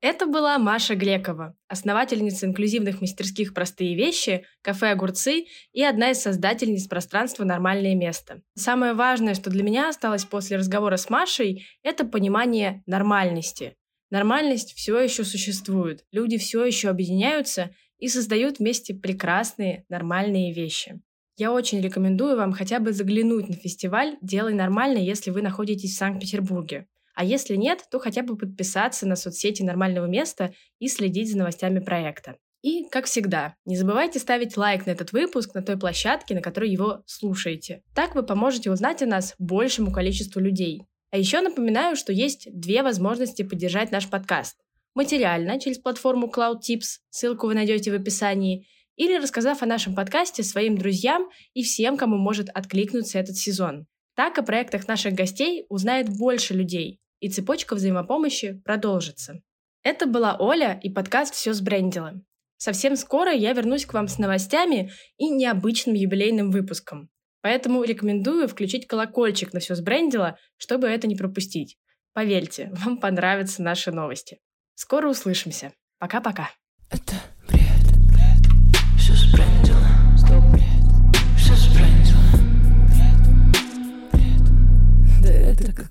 Это 0.00 0.26
была 0.26 0.58
Маша 0.58 0.96
Грекова, 0.96 1.56
основательница 1.68 2.46
инклюзивных 2.46 3.00
мастерских 3.00 3.54
«Простые 3.54 3.94
вещи», 3.94 4.44
кафе 4.62 4.90
«Огурцы» 4.90 5.46
и 5.72 5.82
одна 5.84 6.10
из 6.10 6.20
создательниц 6.20 6.88
пространства 6.88 7.44
«Нормальное 7.44 7.94
место». 7.94 8.42
Самое 8.54 8.94
важное, 8.94 9.34
что 9.34 9.48
для 9.48 9.62
меня 9.62 9.88
осталось 9.88 10.24
после 10.24 10.56
разговора 10.56 10.96
с 10.96 11.10
Машей, 11.10 11.66
это 11.82 12.04
понимание 12.04 12.82
нормальности. 12.86 13.76
Нормальность 14.10 14.74
все 14.74 14.98
еще 14.98 15.24
существует, 15.24 16.04
люди 16.10 16.38
все 16.38 16.64
еще 16.64 16.88
объединяются 16.88 17.70
и 17.98 18.08
создают 18.08 18.58
вместе 18.58 18.94
прекрасные, 18.94 19.84
нормальные 19.88 20.52
вещи. 20.52 21.00
Я 21.38 21.52
очень 21.52 21.82
рекомендую 21.82 22.36
вам 22.36 22.52
хотя 22.52 22.80
бы 22.80 22.92
заглянуть 22.92 23.50
на 23.50 23.54
фестиваль 23.54 24.16
«Делай 24.22 24.54
нормально», 24.54 24.96
если 24.96 25.30
вы 25.30 25.42
находитесь 25.42 25.94
в 25.94 25.98
Санкт-Петербурге. 25.98 26.86
А 27.14 27.24
если 27.24 27.56
нет, 27.56 27.84
то 27.90 27.98
хотя 27.98 28.22
бы 28.22 28.38
подписаться 28.38 29.06
на 29.06 29.16
соцсети 29.16 29.62
нормального 29.62 30.06
места 30.06 30.54
и 30.78 30.88
следить 30.88 31.30
за 31.30 31.36
новостями 31.36 31.80
проекта. 31.80 32.36
И, 32.62 32.88
как 32.90 33.04
всегда, 33.04 33.54
не 33.66 33.76
забывайте 33.76 34.18
ставить 34.18 34.56
лайк 34.56 34.86
на 34.86 34.92
этот 34.92 35.12
выпуск 35.12 35.54
на 35.54 35.60
той 35.60 35.78
площадке, 35.78 36.34
на 36.34 36.40
которой 36.40 36.70
его 36.70 37.02
слушаете. 37.04 37.82
Так 37.94 38.14
вы 38.14 38.22
поможете 38.22 38.70
узнать 38.70 39.02
о 39.02 39.06
нас 39.06 39.34
большему 39.38 39.92
количеству 39.92 40.40
людей. 40.40 40.84
А 41.10 41.18
еще 41.18 41.42
напоминаю, 41.42 41.96
что 41.96 42.14
есть 42.14 42.48
две 42.52 42.82
возможности 42.82 43.42
поддержать 43.42 43.92
наш 43.92 44.08
подкаст. 44.08 44.56
Материально 44.94 45.60
через 45.60 45.78
платформу 45.78 46.32
Cloud 46.34 46.60
Tips, 46.66 47.00
ссылку 47.10 47.46
вы 47.46 47.54
найдете 47.54 47.92
в 47.92 47.94
описании, 47.94 48.66
или 48.96 49.16
рассказав 49.16 49.62
о 49.62 49.66
нашем 49.66 49.94
подкасте 49.94 50.42
своим 50.42 50.76
друзьям 50.76 51.30
и 51.54 51.62
всем, 51.62 51.96
кому 51.96 52.16
может 52.16 52.48
откликнуться 52.50 53.18
этот 53.18 53.36
сезон. 53.36 53.86
Так 54.14 54.38
о 54.38 54.42
проектах 54.42 54.88
наших 54.88 55.14
гостей 55.14 55.66
узнает 55.68 56.08
больше 56.08 56.54
людей, 56.54 57.00
и 57.20 57.28
цепочка 57.28 57.74
взаимопомощи 57.74 58.60
продолжится. 58.64 59.40
Это 59.82 60.06
была 60.06 60.36
Оля 60.38 60.80
и 60.82 60.90
подкаст 60.90 61.34
«Все 61.34 61.52
сбрендило». 61.52 62.20
Совсем 62.56 62.96
скоро 62.96 63.32
я 63.32 63.52
вернусь 63.52 63.84
к 63.84 63.92
вам 63.92 64.08
с 64.08 64.18
новостями 64.18 64.90
и 65.18 65.28
необычным 65.28 65.94
юбилейным 65.94 66.50
выпуском. 66.50 67.10
Поэтому 67.42 67.84
рекомендую 67.84 68.48
включить 68.48 68.86
колокольчик 68.86 69.52
на 69.52 69.60
«Все 69.60 69.74
сбрендило», 69.74 70.38
чтобы 70.56 70.88
это 70.88 71.06
не 71.06 71.14
пропустить. 71.14 71.76
Поверьте, 72.12 72.70
вам 72.84 72.98
понравятся 72.98 73.62
наши 73.62 73.92
новости. 73.92 74.38
Скоро 74.74 75.08
услышимся. 75.08 75.72
Пока-пока. 75.98 76.50
Это 76.90 77.12
бред, 77.12 77.35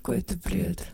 какой-то 0.06 0.36
бред. 0.36 0.86